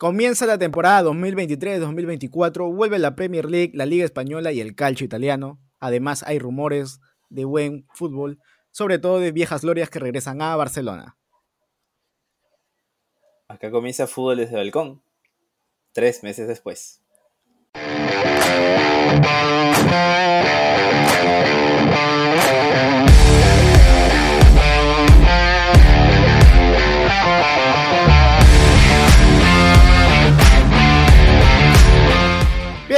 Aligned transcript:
Comienza 0.00 0.46
la 0.46 0.56
temporada 0.56 1.02
2023-2024, 1.10 2.74
vuelve 2.74 2.98
la 2.98 3.14
Premier 3.14 3.44
League, 3.44 3.72
la 3.74 3.84
Liga 3.84 4.06
Española 4.06 4.50
y 4.50 4.62
el 4.62 4.74
calcio 4.74 5.04
italiano. 5.04 5.60
Además 5.78 6.22
hay 6.26 6.38
rumores 6.38 7.02
de 7.28 7.44
buen 7.44 7.86
fútbol, 7.92 8.38
sobre 8.70 8.98
todo 8.98 9.18
de 9.18 9.30
viejas 9.30 9.60
glorias 9.60 9.90
que 9.90 9.98
regresan 9.98 10.40
a 10.40 10.56
Barcelona. 10.56 11.18
Acá 13.46 13.70
comienza 13.70 14.06
fútbol 14.06 14.38
desde 14.38 14.56
balcón, 14.56 15.02
tres 15.92 16.22
meses 16.22 16.48
después. 16.48 17.02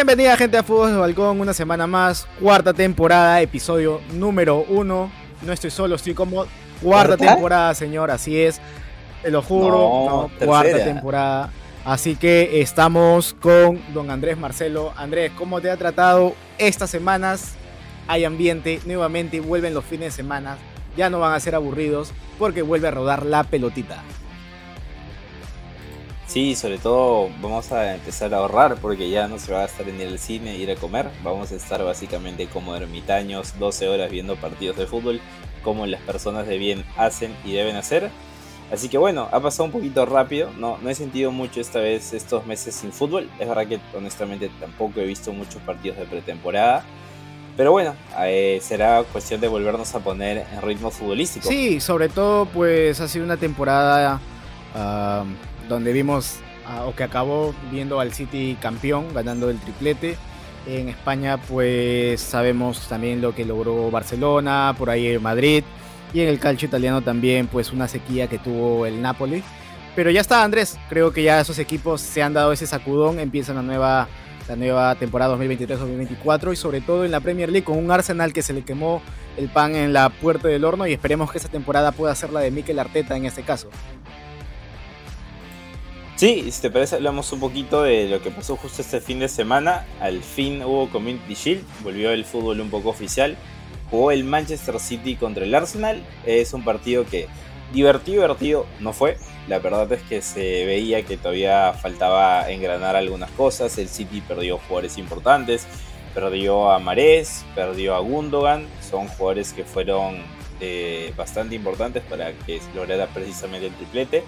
Bienvenida 0.04 0.36
gente 0.36 0.58
a 0.58 0.64
Fútbol 0.64 0.90
de 0.90 0.98
Balcón, 0.98 1.40
una 1.40 1.54
semana 1.54 1.86
más, 1.86 2.26
cuarta 2.40 2.74
temporada, 2.74 3.40
episodio 3.40 4.00
número 4.14 4.66
uno. 4.68 5.12
No 5.42 5.52
estoy 5.52 5.70
solo, 5.70 5.94
estoy 5.94 6.12
como 6.12 6.44
cuarta 6.82 7.16
temporada, 7.16 7.72
señor, 7.72 8.10
así 8.10 8.36
es. 8.36 8.60
Te 9.22 9.30
lo 9.30 9.42
juro, 9.42 10.28
cuarta 10.44 10.82
temporada. 10.82 11.52
Así 11.84 12.16
que 12.16 12.60
estamos 12.60 13.34
con 13.34 13.80
don 13.94 14.10
Andrés 14.10 14.36
Marcelo. 14.36 14.92
Andrés, 14.96 15.30
¿cómo 15.38 15.60
te 15.60 15.70
ha 15.70 15.76
tratado 15.76 16.34
estas 16.58 16.90
semanas? 16.90 17.54
Hay 18.08 18.24
ambiente, 18.24 18.80
nuevamente 18.84 19.38
vuelven 19.38 19.72
los 19.72 19.84
fines 19.84 20.06
de 20.06 20.22
semana, 20.22 20.56
ya 20.96 21.10
no 21.10 21.20
van 21.20 21.32
a 21.32 21.38
ser 21.38 21.54
aburridos 21.54 22.12
porque 22.40 22.62
vuelve 22.62 22.88
a 22.88 22.90
rodar 22.90 23.24
la 23.24 23.44
pelotita. 23.44 24.02
Sí, 26.32 26.54
sobre 26.54 26.78
todo 26.78 27.28
vamos 27.42 27.72
a 27.72 27.94
empezar 27.94 28.32
a 28.32 28.38
ahorrar 28.38 28.76
porque 28.76 29.10
ya 29.10 29.28
no 29.28 29.38
se 29.38 29.52
va 29.52 29.60
a 29.60 29.64
estar 29.66 29.86
en 29.86 30.00
el 30.00 30.18
cine, 30.18 30.56
ir 30.56 30.70
a 30.70 30.76
comer. 30.76 31.10
Vamos 31.22 31.52
a 31.52 31.56
estar 31.56 31.84
básicamente 31.84 32.46
como 32.46 32.74
ermitaños 32.74 33.52
12 33.58 33.86
horas 33.86 34.10
viendo 34.10 34.36
partidos 34.36 34.78
de 34.78 34.86
fútbol, 34.86 35.20
como 35.62 35.84
las 35.84 36.00
personas 36.00 36.46
de 36.46 36.56
bien 36.56 36.86
hacen 36.96 37.36
y 37.44 37.52
deben 37.52 37.76
hacer. 37.76 38.10
Así 38.72 38.88
que 38.88 38.96
bueno, 38.96 39.28
ha 39.30 39.40
pasado 39.40 39.64
un 39.64 39.72
poquito 39.72 40.06
rápido. 40.06 40.48
No, 40.56 40.78
no 40.78 40.88
he 40.88 40.94
sentido 40.94 41.32
mucho 41.32 41.60
esta 41.60 41.80
vez 41.80 42.14
estos 42.14 42.46
meses 42.46 42.76
sin 42.76 42.92
fútbol. 42.92 43.28
Es 43.38 43.46
verdad 43.46 43.66
que 43.66 43.78
honestamente 43.94 44.50
tampoco 44.58 45.00
he 45.00 45.04
visto 45.04 45.34
muchos 45.34 45.60
partidos 45.60 45.98
de 45.98 46.06
pretemporada. 46.06 46.82
Pero 47.58 47.72
bueno, 47.72 47.94
eh, 48.20 48.58
será 48.62 49.04
cuestión 49.12 49.38
de 49.42 49.48
volvernos 49.48 49.94
a 49.94 50.00
poner 50.00 50.46
en 50.50 50.62
ritmo 50.62 50.90
futbolístico. 50.90 51.46
Sí, 51.46 51.78
sobre 51.78 52.08
todo 52.08 52.46
pues 52.46 53.02
ha 53.02 53.08
sido 53.08 53.22
una 53.22 53.36
temporada 53.36 54.18
donde 55.68 55.92
vimos, 55.92 56.36
o 56.86 56.94
que 56.94 57.04
acabó 57.04 57.54
viendo 57.70 58.00
al 58.00 58.12
City 58.12 58.56
campeón, 58.60 59.12
ganando 59.14 59.50
el 59.50 59.58
triplete. 59.58 60.16
En 60.66 60.88
España, 60.88 61.38
pues 61.38 62.20
sabemos 62.20 62.88
también 62.88 63.20
lo 63.20 63.34
que 63.34 63.44
logró 63.44 63.90
Barcelona, 63.90 64.74
por 64.78 64.90
ahí 64.90 65.18
Madrid. 65.18 65.64
Y 66.14 66.20
en 66.20 66.28
el 66.28 66.38
calcio 66.38 66.68
italiano 66.68 67.02
también, 67.02 67.46
pues 67.46 67.72
una 67.72 67.88
sequía 67.88 68.28
que 68.28 68.38
tuvo 68.38 68.86
el 68.86 69.02
Napoli. 69.02 69.42
Pero 69.96 70.10
ya 70.10 70.20
está, 70.20 70.44
Andrés. 70.44 70.78
Creo 70.88 71.12
que 71.12 71.22
ya 71.22 71.40
esos 71.40 71.58
equipos 71.58 72.00
se 72.00 72.22
han 72.22 72.32
dado 72.32 72.52
ese 72.52 72.66
sacudón. 72.66 73.18
Empiezan 73.18 73.56
la 73.56 73.62
nueva, 73.62 74.08
la 74.48 74.56
nueva 74.56 74.94
temporada 74.94 75.36
2023-2024. 75.36 76.52
Y 76.52 76.56
sobre 76.56 76.80
todo 76.80 77.04
en 77.04 77.10
la 77.10 77.20
Premier 77.20 77.50
League 77.50 77.64
con 77.64 77.76
un 77.76 77.90
Arsenal 77.90 78.32
que 78.32 78.42
se 78.42 78.52
le 78.52 78.62
quemó 78.62 79.02
el 79.36 79.48
pan 79.48 79.74
en 79.74 79.92
la 79.92 80.10
puerta 80.10 80.48
del 80.48 80.64
horno. 80.64 80.86
Y 80.86 80.92
esperemos 80.92 81.32
que 81.32 81.38
esa 81.38 81.48
temporada 81.48 81.92
pueda 81.92 82.14
ser 82.14 82.30
la 82.30 82.40
de 82.40 82.50
Mikel 82.50 82.78
Arteta 82.78 83.16
en 83.16 83.26
este 83.26 83.42
caso. 83.42 83.68
Sí, 86.22 86.52
si 86.52 86.62
te 86.62 86.70
parece, 86.70 86.94
hablamos 86.94 87.32
un 87.32 87.40
poquito 87.40 87.82
de 87.82 88.06
lo 88.06 88.22
que 88.22 88.30
pasó 88.30 88.56
justo 88.56 88.80
este 88.80 89.00
fin 89.00 89.18
de 89.18 89.28
semana. 89.28 89.84
Al 89.98 90.22
fin 90.22 90.62
hubo 90.62 90.88
Community 90.88 91.34
Shield, 91.34 91.64
volvió 91.82 92.12
el 92.12 92.24
fútbol 92.24 92.60
un 92.60 92.70
poco 92.70 92.90
oficial. 92.90 93.36
Jugó 93.90 94.12
el 94.12 94.22
Manchester 94.22 94.78
City 94.78 95.16
contra 95.16 95.42
el 95.42 95.52
Arsenal. 95.52 96.00
Es 96.24 96.52
un 96.52 96.62
partido 96.62 97.04
que 97.04 97.26
divertido, 97.72 98.22
divertido 98.22 98.66
no 98.78 98.92
fue. 98.92 99.18
La 99.48 99.58
verdad 99.58 99.92
es 99.92 100.02
que 100.02 100.22
se 100.22 100.64
veía 100.64 101.02
que 101.02 101.16
todavía 101.16 101.72
faltaba 101.72 102.48
engranar 102.52 102.94
algunas 102.94 103.32
cosas. 103.32 103.76
El 103.78 103.88
City 103.88 104.20
perdió 104.20 104.58
jugadores 104.58 104.98
importantes. 104.98 105.66
Perdió 106.14 106.70
a 106.70 106.78
Marés, 106.78 107.44
perdió 107.56 107.96
a 107.96 107.98
Gundogan. 107.98 108.68
Son 108.80 109.08
jugadores 109.08 109.52
que 109.52 109.64
fueron 109.64 110.22
eh, 110.60 111.12
bastante 111.16 111.56
importantes 111.56 112.04
para 112.08 112.32
que 112.32 112.60
lograra 112.76 113.08
precisamente 113.08 113.66
el 113.66 113.74
triplete. 113.74 114.22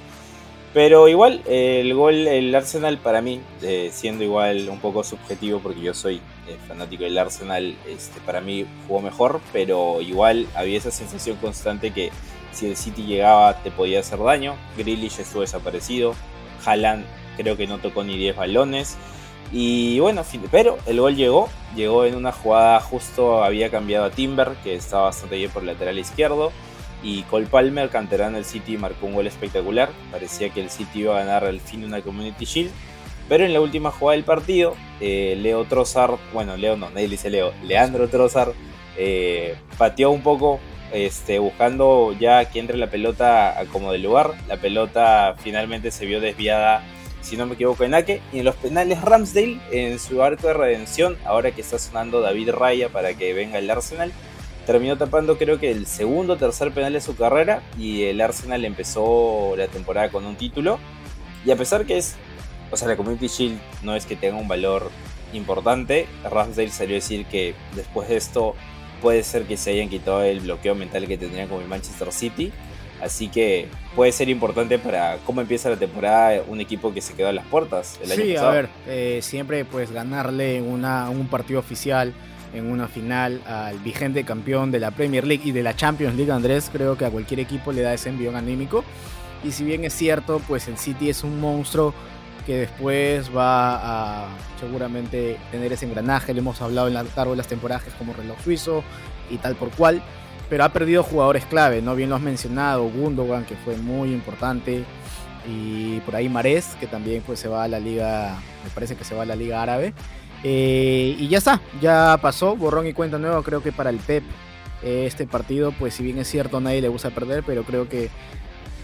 Pero 0.74 1.06
igual, 1.08 1.40
el 1.46 1.94
gol, 1.94 2.26
el 2.26 2.52
Arsenal 2.52 2.98
para 2.98 3.22
mí, 3.22 3.40
eh, 3.62 3.90
siendo 3.92 4.24
igual 4.24 4.68
un 4.68 4.80
poco 4.80 5.04
subjetivo 5.04 5.60
porque 5.60 5.80
yo 5.80 5.94
soy 5.94 6.16
eh, 6.16 6.56
fanático 6.66 7.04
del 7.04 7.16
Arsenal, 7.16 7.76
este, 7.88 8.20
para 8.20 8.40
mí 8.40 8.66
jugó 8.88 9.00
mejor, 9.00 9.40
pero 9.52 10.00
igual 10.00 10.48
había 10.56 10.76
esa 10.76 10.90
sensación 10.90 11.36
constante 11.36 11.92
que 11.92 12.10
si 12.50 12.66
el 12.66 12.76
City 12.76 13.04
llegaba 13.04 13.62
te 13.62 13.70
podía 13.70 14.00
hacer 14.00 14.18
daño. 14.18 14.56
Grealish 14.76 15.20
estuvo 15.20 15.42
desaparecido, 15.42 16.16
Haaland 16.66 17.04
creo 17.36 17.56
que 17.56 17.68
no 17.68 17.78
tocó 17.78 18.02
ni 18.02 18.18
10 18.18 18.34
balones. 18.34 18.96
Y 19.52 20.00
bueno, 20.00 20.24
pero 20.50 20.78
el 20.86 21.00
gol 21.00 21.14
llegó, 21.14 21.48
llegó 21.76 22.04
en 22.04 22.16
una 22.16 22.32
jugada 22.32 22.80
justo, 22.80 23.44
había 23.44 23.70
cambiado 23.70 24.06
a 24.06 24.10
Timber, 24.10 24.56
que 24.64 24.74
estaba 24.74 25.04
bastante 25.04 25.36
bien 25.36 25.52
por 25.52 25.62
el 25.62 25.68
lateral 25.68 26.00
izquierdo 26.00 26.50
y 27.04 27.22
Cole 27.25 27.47
Palmer, 27.47 27.91
canterano 27.91 28.37
del 28.37 28.47
City, 28.47 28.78
marcó 28.78 29.06
un 29.06 29.15
gol 29.15 29.26
espectacular. 29.26 29.91
Parecía 30.10 30.48
que 30.48 30.62
el 30.62 30.70
City 30.70 31.00
iba 31.00 31.15
a 31.15 31.20
ganar 31.20 31.44
al 31.44 31.60
fin 31.60 31.84
una 31.84 32.00
Community 32.00 32.47
Shield. 32.47 32.70
Pero 33.28 33.44
en 33.44 33.53
la 33.53 33.60
última 33.60 33.91
jugada 33.91 34.16
del 34.16 34.25
partido, 34.25 34.75
eh, 35.00 35.37
Leo 35.41 35.65
Trossard, 35.65 36.16
bueno, 36.32 36.56
Leo 36.56 36.76
no, 36.76 36.91
nadie 36.91 37.09
dice 37.09 37.31
Leo, 37.31 37.53
Leandro 37.62 38.09
Trossard 38.09 38.53
eh, 38.97 39.56
pateó 39.78 40.10
un 40.10 40.22
poco, 40.22 40.60
este, 40.92 41.38
buscando 41.38 42.15
ya 42.19 42.44
que 42.47 42.60
entre 42.60 42.76
la 42.76 42.88
pelota 42.88 43.65
como 43.72 43.92
de 43.92 43.98
lugar. 43.98 44.32
La 44.48 44.56
pelota 44.56 45.36
finalmente 45.38 45.91
se 45.91 46.06
vio 46.06 46.21
desviada, 46.21 46.82
si 47.21 47.36
no 47.36 47.47
me 47.47 47.54
equivoco, 47.54 47.84
en 47.84 47.94
Ake. 47.94 48.21
Y 48.32 48.41
en 48.41 48.44
los 48.44 48.56
penales 48.56 49.00
Ramsdale, 49.00 49.59
en 49.72 49.98
su 49.98 50.22
arco 50.22 50.48
de 50.48 50.54
redención, 50.54 51.16
ahora 51.25 51.50
que 51.50 51.60
está 51.60 51.78
sonando 51.78 52.21
David 52.21 52.50
Raya 52.50 52.88
para 52.88 53.15
que 53.15 53.32
venga 53.32 53.59
el 53.59 53.71
Arsenal, 53.71 54.12
terminó 54.64 54.97
tapando 54.97 55.38
creo 55.38 55.58
que 55.58 55.70
el 55.70 55.86
segundo 55.86 56.34
o 56.34 56.36
tercer 56.36 56.72
penal 56.72 56.92
de 56.92 57.00
su 57.00 57.16
carrera 57.16 57.62
y 57.78 58.04
el 58.04 58.20
Arsenal 58.20 58.64
empezó 58.64 59.54
la 59.56 59.69
temporada 59.69 60.08
con 60.10 60.25
un 60.25 60.36
título. 60.36 60.78
Y 61.44 61.50
a 61.50 61.56
pesar 61.56 61.84
que 61.84 61.98
es, 61.98 62.16
o 62.70 62.76
sea, 62.76 62.88
la 62.88 62.97
Community 62.97 63.28
Shield 63.28 63.58
no 63.82 63.94
es 63.94 64.06
que 64.06 64.16
tenga 64.16 64.36
un 64.36 64.48
valor 64.48 64.91
importante, 65.32 66.06
Ramsdale 66.30 66.70
salió 66.70 66.94
a 66.94 66.98
decir 66.98 67.26
que 67.26 67.54
después 67.74 68.08
de 68.08 68.16
esto 68.16 68.54
puede 69.03 69.22
ser 69.22 69.44
que 69.44 69.56
se 69.56 69.72
hayan 69.72 69.88
quitado 69.88 70.22
el 70.22 70.41
bloqueo 70.41 70.74
mental 70.74 71.06
que 71.06 71.19
tendrían 71.19 71.48
con 71.48 71.60
el 71.60 71.69
Manchester 71.69 72.12
City. 72.12 72.53
Así 73.03 73.28
que 73.28 73.69
puede 73.94 74.12
ser 74.12 74.30
importante 74.30 74.78
para 74.78 75.19
cómo 75.26 75.42
empieza 75.42 75.69
la 75.69 75.76
temporada 75.76 76.42
un 76.48 76.60
equipo 76.60 76.94
que 76.94 77.03
se 77.03 77.12
quedó 77.12 77.28
a 77.28 77.32
las 77.32 77.44
puertas 77.47 77.98
el 78.03 78.08
sí, 78.08 78.36
a 78.36 78.48
ver, 78.48 78.69
eh, 78.86 79.19
siempre 79.20 79.64
pues 79.66 79.91
ganarle 79.91 80.62
una, 80.62 81.10
un 81.10 81.26
partido 81.26 81.60
oficial 81.60 82.14
en 82.54 82.70
una 82.70 82.88
final 82.88 83.42
al 83.47 83.78
vigente 83.81 84.25
campeón 84.25 84.70
de 84.70 84.81
la 84.81 84.92
Premier 84.92 85.26
League 85.26 85.42
y 85.44 85.53
de 85.53 85.62
la 85.62 85.75
Champions 85.75 86.16
League, 86.16 86.32
Andrés, 86.32 86.70
creo 86.72 86.97
que 86.97 87.04
a 87.04 87.10
cualquier 87.10 87.41
equipo 87.41 87.72
le 87.72 87.82
da 87.82 87.92
ese 87.92 88.09
envión 88.09 88.37
anímico. 88.37 88.84
Y 89.42 89.53
si 89.53 89.65
bien 89.65 89.84
es 89.84 89.92
cierto, 89.92 90.41
pues 90.47 90.69
el 90.69 90.78
City 90.78 91.10
es 91.10 91.25
un 91.25 91.41
monstruo 91.41 91.92
que 92.47 92.56
después 92.56 93.34
va 93.34 94.25
a 94.25 94.28
seguramente 94.60 95.38
tener 95.50 95.72
ese 95.72 95.87
engranaje, 95.87 96.32
le 96.32 96.41
hemos 96.41 96.60
hablado 96.60 96.88
en 96.88 96.94
la 96.94 97.03
largo 97.03 97.32
de 97.32 97.38
las 97.38 97.48
temporadas 97.48 97.84
como 97.98 98.12
reloj 98.12 98.38
suizo 98.42 98.84
y 99.31 99.38
tal 99.38 99.56
por 99.56 99.71
cual, 99.71 100.03
pero 100.48 100.65
ha 100.65 100.69
perdido 100.69 101.03
jugadores 101.03 101.47
clave, 101.47 101.82
¿no? 101.82 101.97
Bien 101.97 102.10
lo 102.10 102.16
has 102.16 102.22
mencionado, 102.22 102.84
Gundogan, 102.88 103.44
que 103.44 103.56
fue 103.56 103.76
muy 103.76 104.12
importante, 104.12 104.84
y 105.47 106.00
por 106.00 106.16
ahí 106.16 106.28
Marés, 106.28 106.76
que 106.81 106.86
también 106.86 107.22
pues 107.22 107.38
se 107.38 107.48
va 107.48 107.65
a 107.65 107.69
la 107.69 107.78
liga, 107.78 108.36
me 108.62 108.71
parece 108.71 108.95
que 108.97 109.04
se 109.04 109.15
va 109.15 109.22
a 109.22 109.27
la 109.27 109.36
liga 109.36 109.62
árabe. 109.62 109.92
Eh, 110.46 111.16
y 111.18 111.28
ya 111.28 111.38
está, 111.38 111.60
ya 111.80 112.18
pasó, 112.20 112.54
borrón 112.54 112.86
y 112.86 112.92
cuenta 112.92 113.18
nueva, 113.18 113.42
creo 113.42 113.62
que 113.62 113.72
para 113.72 113.88
el 113.88 113.96
Pep 113.96 114.22
eh, 114.82 115.06
este 115.06 115.26
partido, 115.26 115.72
pues 115.72 115.94
si 115.94 116.02
bien 116.02 116.18
es 116.18 116.28
cierto, 116.28 116.60
nadie 116.60 116.82
le 116.82 116.88
gusta 116.88 117.10
perder, 117.10 117.42
pero 117.44 117.64
creo 117.64 117.88
que 117.88 118.10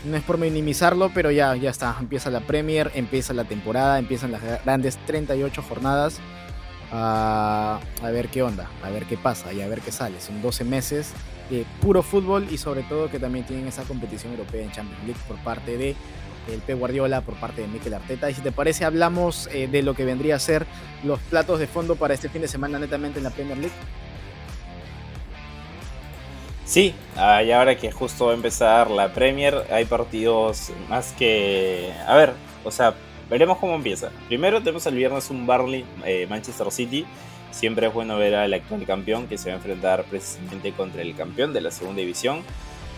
no 0.06 0.16
es 0.16 0.22
por 0.22 0.38
minimizarlo, 0.38 1.10
pero 1.12 1.30
ya, 1.30 1.54
ya 1.56 1.68
está, 1.68 1.94
empieza 2.00 2.30
la 2.30 2.40
Premier, 2.40 2.90
empieza 2.94 3.34
la 3.34 3.44
temporada, 3.44 3.98
empiezan 3.98 4.32
las 4.32 4.40
grandes 4.64 4.96
38 5.04 5.62
jornadas. 5.62 6.18
a 6.90 7.78
ver 8.02 8.28
qué 8.28 8.42
onda, 8.42 8.70
a 8.82 8.88
ver 8.88 9.04
qué 9.04 9.18
pasa 9.18 9.52
y 9.52 9.60
a 9.60 9.68
ver 9.68 9.82
qué 9.82 9.92
sale. 9.92 10.18
Son 10.20 10.40
12 10.40 10.64
meses 10.64 11.12
de 11.50 11.66
puro 11.82 12.02
fútbol 12.02 12.46
y 12.50 12.56
sobre 12.56 12.82
todo 12.84 13.10
que 13.10 13.18
también 13.18 13.44
tienen 13.44 13.66
esa 13.66 13.82
competición 13.82 14.32
europea 14.32 14.62
en 14.62 14.72
Champions 14.72 15.04
League 15.04 15.20
por 15.28 15.36
parte 15.38 15.76
de 15.76 15.94
el 16.50 16.60
P. 16.60 16.74
Guardiola 16.74 17.20
por 17.20 17.34
parte 17.34 17.62
de 17.62 17.68
Mikel 17.68 17.94
Arteta. 17.94 18.30
Y 18.30 18.34
si 18.34 18.40
te 18.40 18.52
parece, 18.52 18.84
hablamos 18.84 19.48
eh, 19.52 19.68
de 19.68 19.82
lo 19.82 19.94
que 19.94 20.04
vendría 20.04 20.36
a 20.36 20.38
ser 20.38 20.66
los 21.04 21.18
platos 21.20 21.58
de 21.58 21.66
fondo 21.66 21.96
para 21.96 22.14
este 22.14 22.28
fin 22.28 22.42
de 22.42 22.48
semana 22.48 22.78
netamente 22.78 23.18
en 23.18 23.24
la 23.24 23.30
Premier 23.30 23.58
League. 23.58 23.74
Sí, 26.70 26.94
y 27.16 27.50
ahora 27.50 27.76
que 27.76 27.90
justo 27.90 28.26
va 28.26 28.30
a 28.30 28.34
empezar 28.36 28.92
la 28.92 29.12
Premier, 29.12 29.64
hay 29.72 29.86
partidos 29.86 30.70
más 30.88 31.12
que... 31.18 31.92
A 32.06 32.14
ver, 32.14 32.32
o 32.62 32.70
sea, 32.70 32.94
veremos 33.28 33.58
cómo 33.58 33.74
empieza. 33.74 34.10
Primero 34.28 34.60
tenemos 34.60 34.86
el 34.86 34.94
viernes 34.94 35.30
un 35.30 35.48
Barley 35.48 35.84
eh, 36.04 36.28
Manchester 36.30 36.70
City. 36.70 37.04
Siempre 37.50 37.88
es 37.88 37.92
bueno 37.92 38.16
ver 38.18 38.36
al 38.36 38.54
actual 38.54 38.86
campeón 38.86 39.26
que 39.26 39.36
se 39.36 39.48
va 39.48 39.54
a 39.54 39.56
enfrentar 39.56 40.04
precisamente 40.04 40.70
contra 40.70 41.02
el 41.02 41.16
campeón 41.16 41.52
de 41.52 41.60
la 41.60 41.72
segunda 41.72 42.02
división. 42.02 42.44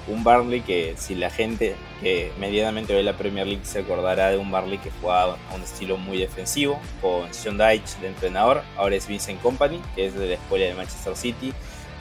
Un 0.08 0.24
Barley 0.24 0.60
que 0.62 0.94
si 0.96 1.14
la 1.14 1.30
gente 1.30 1.76
que 2.00 2.32
medianamente 2.38 2.94
ve 2.94 3.02
la 3.02 3.16
Premier 3.16 3.46
League 3.46 3.64
se 3.64 3.80
acordará 3.80 4.30
de 4.30 4.38
un 4.38 4.50
Barley 4.50 4.78
que 4.78 4.90
jugaba 5.00 5.38
a 5.50 5.54
un 5.54 5.62
estilo 5.62 5.96
muy 5.96 6.18
defensivo, 6.18 6.80
con 7.00 7.32
Sean 7.32 7.56
Dyche 7.56 8.00
de 8.00 8.08
entrenador, 8.08 8.62
ahora 8.76 8.96
es 8.96 9.06
Vincent 9.06 9.40
Company, 9.40 9.80
que 9.94 10.06
es 10.06 10.14
de 10.14 10.26
la 10.26 10.34
escuela 10.34 10.66
de 10.66 10.74
Manchester 10.74 11.16
City, 11.16 11.52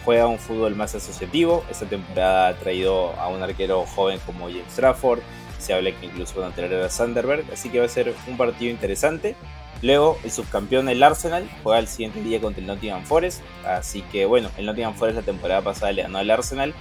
juega 0.04 0.28
un 0.28 0.40
fútbol 0.40 0.76
más 0.76 0.96
asociativo, 0.96 1.64
esta 1.70 1.86
temporada 1.86 2.48
ha 2.48 2.54
traído 2.56 3.14
a 3.20 3.28
un 3.28 3.44
arquero 3.44 3.86
joven 3.86 4.20
como 4.26 4.48
James 4.48 4.76
Trafford, 4.76 5.20
se 5.60 5.74
habla 5.74 5.92
que 5.92 6.08
incluso 6.08 6.42
van 6.42 6.52
a 6.52 6.86
a 6.86 6.90
Sanderberg, 6.90 7.46
así 7.54 7.70
que 7.70 7.80
va 7.80 7.86
a 7.86 7.90
ser 7.90 8.14
un 8.28 8.36
partido 8.36 8.72
interesante. 8.72 9.36
Luego, 9.84 10.20
el 10.24 10.32
subcampeón, 10.32 10.90
el 10.90 11.02
Arsenal, 11.02 11.50
juega 11.64 11.80
el 11.80 11.88
siguiente 11.88 12.22
día 12.22 12.40
contra 12.40 12.62
el 12.62 12.68
Nottingham 12.68 13.04
Forest. 13.04 13.42
Así 13.66 14.04
que 14.04 14.26
bueno, 14.26 14.50
el 14.58 14.68
Nottingham 14.68 14.94
Forest 14.94 15.18
la 15.18 15.24
temporada 15.24 15.62
pasada 15.62 15.92
le 15.92 16.04
ganó 16.04 16.20
al 16.20 16.30
Arsenal. 16.30 16.74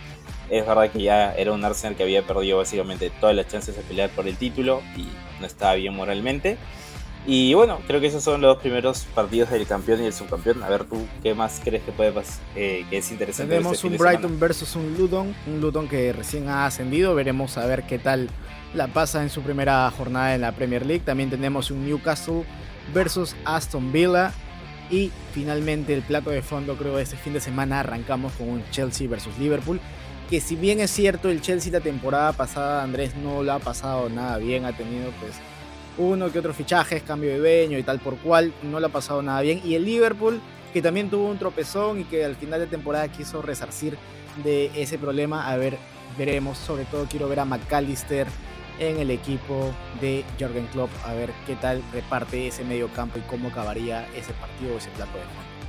Es 0.50 0.66
verdad 0.66 0.90
que 0.90 1.02
ya 1.02 1.32
era 1.34 1.52
un 1.52 1.64
Arsenal 1.64 1.96
que 1.96 2.02
había 2.02 2.26
perdido 2.26 2.58
básicamente 2.58 3.10
todas 3.20 3.36
las 3.36 3.46
chances 3.46 3.76
de 3.76 3.82
pelear 3.82 4.10
por 4.10 4.26
el 4.26 4.36
título 4.36 4.82
y 4.96 5.06
no 5.40 5.46
estaba 5.46 5.74
bien 5.74 5.94
moralmente. 5.94 6.58
Y 7.26 7.52
bueno, 7.54 7.80
creo 7.86 8.00
que 8.00 8.06
esos 8.06 8.24
son 8.24 8.40
los 8.40 8.56
primeros 8.58 9.04
partidos 9.14 9.50
del 9.50 9.66
campeón 9.66 10.02
y 10.02 10.06
el 10.06 10.12
subcampeón. 10.12 10.62
A 10.62 10.68
ver 10.68 10.84
tú, 10.84 11.06
¿qué 11.22 11.34
más 11.34 11.60
crees 11.62 11.82
que 11.82 11.92
puede 11.92 12.12
pasar? 12.12 12.42
Eh, 12.56 12.86
que 12.88 12.98
es 12.98 13.10
interesante. 13.10 13.54
Tenemos 13.54 13.74
este 13.74 13.88
un 13.88 13.98
Brighton 13.98 14.40
versus 14.40 14.74
un 14.74 14.96
Luton, 14.96 15.34
un 15.46 15.60
Luton 15.60 15.86
que 15.86 16.12
recién 16.12 16.48
ha 16.48 16.66
ascendido. 16.66 17.14
Veremos 17.14 17.58
a 17.58 17.66
ver 17.66 17.84
qué 17.84 17.98
tal 17.98 18.28
la 18.72 18.88
pasa 18.88 19.22
en 19.22 19.28
su 19.28 19.42
primera 19.42 19.90
jornada 19.90 20.34
en 20.34 20.40
la 20.40 20.52
Premier 20.52 20.86
League. 20.86 21.04
También 21.04 21.28
tenemos 21.28 21.70
un 21.70 21.86
Newcastle 21.86 22.44
versus 22.94 23.36
Aston 23.44 23.92
Villa. 23.92 24.32
Y 24.90 25.12
finalmente 25.32 25.94
el 25.94 26.02
plato 26.02 26.30
de 26.30 26.42
fondo, 26.42 26.74
creo, 26.76 26.98
este 26.98 27.16
fin 27.16 27.34
de 27.34 27.40
semana 27.40 27.80
arrancamos 27.80 28.32
con 28.32 28.48
un 28.48 28.64
Chelsea 28.70 29.06
versus 29.06 29.38
Liverpool. 29.38 29.78
Que 30.30 30.40
si 30.40 30.54
bien 30.54 30.78
es 30.78 30.92
cierto, 30.92 31.28
el 31.28 31.40
Chelsea 31.40 31.72
la 31.72 31.80
temporada 31.80 32.32
pasada, 32.32 32.84
Andrés 32.84 33.16
no 33.16 33.42
lo 33.42 33.52
ha 33.52 33.58
pasado 33.58 34.08
nada 34.08 34.38
bien, 34.38 34.64
ha 34.64 34.72
tenido 34.72 35.10
pues 35.18 35.32
uno 35.98 36.30
que 36.30 36.38
otro 36.38 36.54
fichajes, 36.54 37.02
cambio 37.02 37.30
de 37.30 37.38
dueño 37.38 37.78
y 37.78 37.82
tal 37.82 37.98
por 37.98 38.16
cual, 38.18 38.54
no 38.62 38.78
lo 38.78 38.86
ha 38.86 38.90
pasado 38.90 39.22
nada 39.22 39.40
bien. 39.40 39.60
Y 39.64 39.74
el 39.74 39.84
Liverpool, 39.84 40.40
que 40.72 40.80
también 40.82 41.10
tuvo 41.10 41.28
un 41.28 41.36
tropezón 41.36 42.02
y 42.02 42.04
que 42.04 42.24
al 42.24 42.36
final 42.36 42.60
de 42.60 42.68
temporada 42.68 43.08
quiso 43.08 43.42
resarcir 43.42 43.98
de 44.44 44.70
ese 44.80 44.98
problema, 44.98 45.50
a 45.50 45.56
ver, 45.56 45.76
veremos, 46.16 46.58
sobre 46.58 46.84
todo 46.84 47.06
quiero 47.10 47.28
ver 47.28 47.40
a 47.40 47.44
McAllister 47.44 48.28
en 48.78 49.00
el 49.00 49.10
equipo 49.10 49.74
de 50.00 50.24
Jorgen 50.38 50.68
Klopp 50.68 50.90
a 51.04 51.12
ver 51.12 51.32
qué 51.44 51.56
tal 51.56 51.82
reparte 51.92 52.46
ese 52.46 52.62
medio 52.62 52.86
campo 52.92 53.18
y 53.18 53.22
cómo 53.22 53.48
acabaría 53.48 54.06
ese 54.14 54.32
partido 54.34 54.76
o 54.76 54.78
ese 54.78 54.90
plato 54.90 55.18
de 55.18 55.24
fondo. 55.24 55.59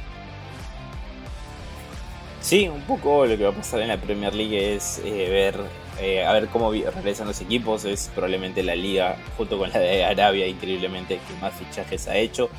Sí, 2.41 2.67
un 2.67 2.81
poco 2.81 3.27
lo 3.27 3.37
que 3.37 3.43
va 3.43 3.51
a 3.51 3.55
pasar 3.55 3.81
en 3.81 3.89
la 3.89 4.01
Premier 4.01 4.33
League 4.33 4.75
es 4.75 4.99
eh, 5.05 5.29
ver 5.29 5.55
eh, 6.01 6.25
a 6.25 6.33
ver 6.33 6.47
cómo 6.47 6.71
regresan 6.71 7.27
los 7.27 7.39
equipos. 7.39 7.85
Es 7.85 8.09
probablemente 8.13 8.63
la 8.63 8.75
liga, 8.75 9.17
junto 9.37 9.59
con 9.59 9.69
la 9.69 9.79
de 9.79 10.03
Arabia, 10.03 10.47
increíblemente, 10.47 11.19
que 11.27 11.33
más 11.39 11.53
fichajes 11.53 12.07
ha 12.07 12.17
hecho. 12.17 12.49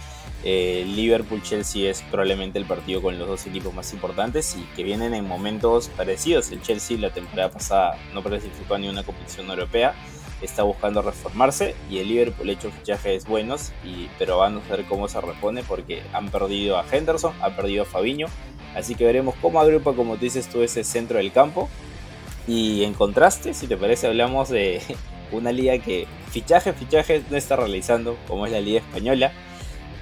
Eh, 0.45 0.85
Liverpool-Chelsea 0.87 1.91
es 1.91 2.03
probablemente 2.03 2.59
el 2.59 2.65
partido 2.65 3.03
con 3.03 3.19
los 3.19 3.27
dos 3.27 3.47
equipos 3.47 3.75
más 3.75 3.93
importantes 3.93 4.57
y 4.57 4.63
que 4.77 4.85
vienen 4.85 5.15
en 5.15 5.27
momentos 5.27 5.89
parecidos. 5.89 6.53
El 6.53 6.63
Chelsea 6.63 6.97
la 6.99 7.11
temporada 7.11 7.51
pasada 7.51 7.97
no 8.15 8.23
participó 8.23 8.79
ni 8.79 8.89
una 8.89 9.03
competición 9.03 9.51
europea 9.51 9.95
está 10.45 10.63
buscando 10.65 11.03
reformarse 11.03 11.75
y 11.89 11.99
el 11.99 12.09
Liverpool 12.09 12.49
ha 12.49 12.53
hecho 12.53 12.71
fichajes 12.71 13.27
buenos, 13.27 13.73
y, 13.85 14.09
pero 14.19 14.39
vamos 14.39 14.65
a 14.69 14.77
ver 14.77 14.85
cómo 14.87 15.09
se 15.09 15.21
repone 15.21 15.63
porque 15.63 16.03
han 16.13 16.31
perdido 16.31 16.79
a 16.79 16.85
Henderson, 16.91 17.33
han 17.41 17.57
perdido 17.57 17.85
a 17.85 17.87
Fabiño, 17.87 18.27
así 18.75 18.95
que 18.95 19.05
veremos 19.05 19.35
cómo 19.41 19.61
agrupa, 19.61 19.93
como 19.95 20.17
tú 20.17 20.21
dices 20.25 20.49
tú, 20.49 20.63
ese 20.63 20.85
centro 20.85 21.19
del 21.19 21.33
campo. 21.33 21.69
Y 22.47 22.85
en 22.85 22.95
contraste, 22.95 23.55
si 23.55 23.67
te 23.67 23.77
parece, 23.77 24.07
hablamos 24.07 24.49
de 24.49 24.81
una 25.33 25.53
liga 25.53 25.79
que 25.79 26.07
fichajes, 26.31 26.75
fichajes 26.77 27.23
no 27.31 27.37
está 27.37 27.57
realizando, 27.57 28.17
como 28.27 28.47
es 28.47 28.53
la 28.53 28.61
liga 28.61 28.81
española. 28.81 29.33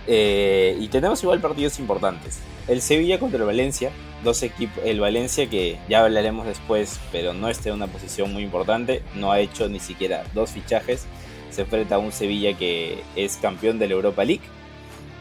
Eh, 0.07 0.77
y 0.81 0.89
tenemos 0.89 1.23
igual 1.23 1.41
partidos 1.41 1.79
importantes. 1.79 2.41
El 2.67 2.83
Sevilla 2.83 3.19
contra 3.19 3.39
el 3.39 3.45
Valencia, 3.45 3.91
dos 4.25 4.43
equipos, 4.43 4.83
el 4.85 5.01
Valencia 5.01 5.49
que 5.49 5.79
ya 5.89 6.05
hablaremos 6.05 6.47
después, 6.47 7.01
pero 7.13 7.33
no 7.33 7.49
está 7.49 7.69
en 7.69 7.77
una 7.77 7.87
posición 7.87 8.33
muy 8.33 8.43
importante, 8.43 9.03
no 9.15 9.33
ha 9.33 9.41
hecho 9.41 9.69
ni 9.69 9.81
siquiera 9.81 10.25
dos 10.35 10.51
fichajes, 10.51 11.07
se 11.51 11.63
enfrenta 11.63 11.97
a 11.97 11.99
un 11.99 12.13
Sevilla 12.13 12.57
que 12.57 13.03
es 13.17 13.37
campeón 13.37 13.79
de 13.79 13.89
la 13.89 13.95
Europa 13.95 14.25
League. 14.25 14.43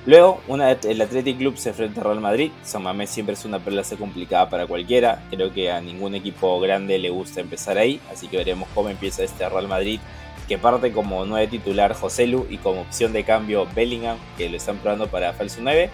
Luego, 0.05 0.41
una, 0.47 0.71
el 0.71 1.01
Athletic 1.01 1.37
Club 1.37 1.57
se 1.57 1.69
enfrenta 1.69 2.01
a 2.01 2.05
Real 2.05 2.21
Madrid. 2.21 2.51
San 2.63 2.83
Mamés 2.83 3.09
siempre 3.09 3.33
es 3.33 3.45
una 3.45 3.59
perla 3.59 3.83
complicada 3.97 4.49
para 4.49 4.65
cualquiera. 4.65 5.23
Creo 5.29 5.53
que 5.53 5.71
a 5.71 5.81
ningún 5.81 6.15
equipo 6.15 6.59
grande 6.59 6.97
le 6.97 7.09
gusta 7.09 7.41
empezar 7.41 7.77
ahí. 7.77 7.99
Así 8.11 8.27
que 8.27 8.37
veremos 8.37 8.69
cómo 8.73 8.89
empieza 8.89 9.23
este 9.23 9.47
Real 9.47 9.67
Madrid. 9.67 9.99
Que 10.47 10.57
parte 10.57 10.91
como 10.91 11.25
nueve 11.25 11.47
titular 11.47 11.93
Joselu 11.93 12.47
y 12.49 12.57
como 12.57 12.81
opción 12.81 13.13
de 13.13 13.23
cambio 13.23 13.67
Bellingham, 13.75 14.17
que 14.37 14.49
lo 14.49 14.57
están 14.57 14.77
probando 14.77 15.07
para 15.07 15.33
falso 15.33 15.59
9 15.61 15.89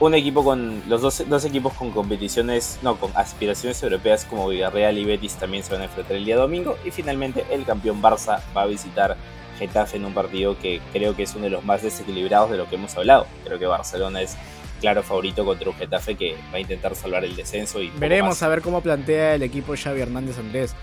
un 0.00 0.14
equipo 0.14 0.42
con 0.42 0.82
los 0.88 1.00
dos, 1.00 1.22
dos, 1.28 1.44
equipos 1.44 1.74
con 1.74 1.92
competiciones, 1.92 2.80
no, 2.82 2.96
con 2.96 3.12
aspiraciones 3.14 3.80
europeas 3.82 4.24
como 4.24 4.48
Villarreal 4.48 4.98
y 4.98 5.04
Betis 5.04 5.34
también 5.34 5.62
se 5.62 5.72
van 5.72 5.82
a 5.82 5.84
enfrentar 5.84 6.16
el 6.16 6.24
día 6.24 6.36
domingo 6.36 6.76
y 6.84 6.90
finalmente 6.90 7.44
el 7.50 7.64
campeón 7.64 8.02
Barça 8.02 8.40
va 8.56 8.62
a 8.62 8.66
visitar 8.66 9.16
Getafe 9.66 9.96
en 9.96 10.04
un 10.04 10.14
partido 10.14 10.58
que 10.58 10.80
creo 10.92 11.14
que 11.14 11.22
es 11.24 11.34
uno 11.34 11.44
de 11.44 11.50
los 11.50 11.64
más 11.64 11.82
desequilibrados 11.82 12.50
de 12.50 12.56
lo 12.56 12.68
que 12.68 12.76
hemos 12.76 12.96
hablado. 12.96 13.26
Creo 13.44 13.58
que 13.58 13.66
Barcelona 13.66 14.20
es 14.20 14.36
claro 14.80 15.02
favorito 15.02 15.44
contra 15.44 15.70
un 15.70 15.76
Getafe 15.76 16.16
que 16.16 16.36
va 16.52 16.56
a 16.56 16.60
intentar 16.60 16.94
salvar 16.94 17.24
el 17.24 17.36
descenso 17.36 17.80
y 17.80 17.90
veremos 17.98 18.42
a 18.42 18.48
ver 18.48 18.62
cómo 18.62 18.80
plantea 18.80 19.36
el 19.36 19.42
equipo 19.42 19.74
Xavi 19.76 20.00
Hernández 20.00 20.38
Andrés. 20.38 20.74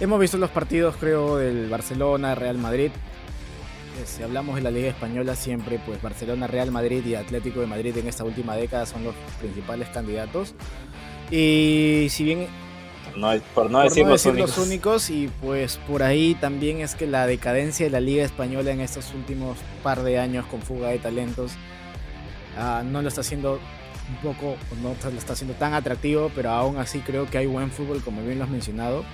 Hemos 0.00 0.20
visto 0.20 0.36
los 0.36 0.50
partidos 0.50 0.96
creo 0.96 1.36
del 1.36 1.68
Barcelona, 1.68 2.34
Real 2.34 2.58
Madrid 2.58 2.90
si 4.04 4.22
hablamos 4.22 4.56
de 4.56 4.62
la 4.62 4.70
Liga 4.70 4.88
Española, 4.88 5.34
siempre 5.34 5.80
pues 5.84 6.00
Barcelona, 6.02 6.46
Real 6.46 6.70
Madrid 6.70 7.04
y 7.06 7.14
Atlético 7.14 7.60
de 7.60 7.66
Madrid 7.66 7.96
en 7.96 8.08
esta 8.08 8.24
última 8.24 8.54
década 8.56 8.86
son 8.86 9.04
los 9.04 9.14
principales 9.40 9.88
candidatos. 9.88 10.54
Y 11.30 12.08
si 12.10 12.24
bien 12.24 12.46
no, 13.14 13.32
por 13.54 13.70
no, 13.70 13.82
decir, 13.82 14.06
los, 14.06 14.26
únicos. 14.58 15.10
y 15.10 15.28
pues 15.40 15.78
por 15.88 16.02
ahí 16.02 16.34
también 16.34 16.80
es 16.80 16.94
que 16.94 17.06
la 17.06 17.26
decadencia 17.26 17.86
de 17.86 17.90
la 17.90 18.00
liga 18.00 18.24
española 18.24 18.70
en 18.70 18.80
estos 18.80 19.14
últimos 19.14 19.58
par 19.82 20.02
de 20.02 20.18
años 20.18 20.46
con 20.46 20.60
fuga 20.62 20.88
de 20.88 20.98
talentos 20.98 21.52
ah, 22.58 22.82
no 22.84 23.02
lo 23.02 23.08
está 23.08 23.20
haciendo 23.20 23.60
un 24.08 24.16
poco, 24.16 24.56
no 24.82 24.94
lo 25.10 25.18
está 25.18 25.32
haciendo 25.32 25.54
tan 25.54 25.74
atractivo, 25.74 26.30
pero 26.34 26.50
aún 26.50 26.78
así 26.78 27.00
creo 27.00 27.26
que 27.28 27.38
hay 27.38 27.46
buen 27.46 27.70
fútbol 27.70 28.02
como 28.02 28.22
bien 28.22 28.38
lo 28.38 28.44
has 28.44 28.50
mencionado. 28.50 29.04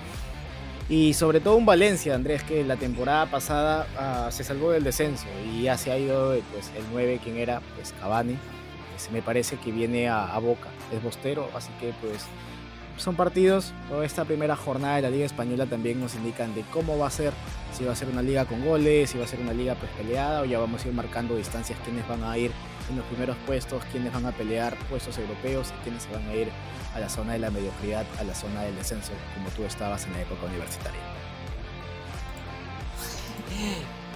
Y 0.89 1.15
sobre 1.15 1.41
todo 1.41 1.57
un 1.57 1.65
Valencia, 1.65 2.15
Andrés, 2.15 2.43
que 2.43 2.65
la 2.65 2.77
temporada 2.77 3.27
pasada 3.27 3.87
ah, 3.97 4.29
se 4.31 4.45
salvó 4.45 4.73
del 4.73 4.85
descenso 4.85 5.27
y 5.51 5.63
ya 5.63 5.79
se 5.79 5.91
ha 5.91 5.99
ido 5.99 6.37
pues, 6.53 6.71
el 6.77 6.85
9, 6.93 7.21
quien 7.23 7.39
era 7.39 7.63
pues 7.75 7.95
Cavani. 8.01 8.37
se 8.97 9.11
me 9.11 9.23
parece 9.23 9.57
que 9.57 9.71
viene 9.73 10.09
a, 10.09 10.37
Boca, 10.39 10.69
es 10.93 11.03
Bostero, 11.03 11.49
así 11.55 11.71
que 11.81 11.95
pues 12.03 12.25
son 12.97 13.17
partidos. 13.17 13.73
Esta 14.03 14.25
primera 14.25 14.57
jornada 14.57 14.97
de 14.97 15.03
la 15.03 15.11
Liga 15.11 15.27
Española 15.27 15.67
también 15.67 16.01
nos 16.01 16.15
indican 16.15 16.55
de 16.55 16.63
cómo 16.73 16.99
va 16.99 17.07
a 17.07 17.11
ser, 17.11 17.33
si 17.77 17.85
va 17.85 17.93
a 17.93 17.97
ser 17.97 18.09
una 18.09 18.23
liga 18.23 18.45
con 18.45 18.65
goles, 18.65 19.11
si 19.11 19.19
va 19.19 19.25
a 19.25 19.29
ser 19.29 19.41
una 19.41 19.53
liga 19.53 19.75
pues 19.75 19.91
peleada 19.93 20.43
o 20.43 20.45
ya 20.45 20.59
vamos 20.59 20.85
a 20.85 20.89
ir 20.89 20.95
marcando 20.95 21.37
distancias, 21.37 21.79
quiénes 21.85 22.07
van 22.09 22.23
a 22.25 22.37
ir 22.39 22.53
en 22.91 22.97
los 22.97 23.05
primeros 23.07 23.37
puestos, 23.47 23.83
quiénes 23.91 24.13
van 24.13 24.27
a 24.27 24.33
pelear 24.33 24.77
puestos 24.91 25.17
europeos 25.19 25.73
y 25.79 25.83
quiénes 25.85 26.03
se 26.03 26.13
van 26.13 26.29
a 26.29 26.35
ir 26.35 26.49
a 26.95 27.01
la 27.01 27.09
zona 27.09 27.33
de 27.33 27.39
la 27.39 27.51
mediocridad, 27.51 28.05
a 28.21 28.25
la 28.25 28.35
zona 28.35 28.63
del 28.63 28.77
descenso, 28.77 29.13
como 29.35 29.49
tú 29.51 29.65
estabas 29.65 30.05
en 30.07 30.13
la 30.13 30.21
época 30.23 30.47
universitaria. 30.47 31.01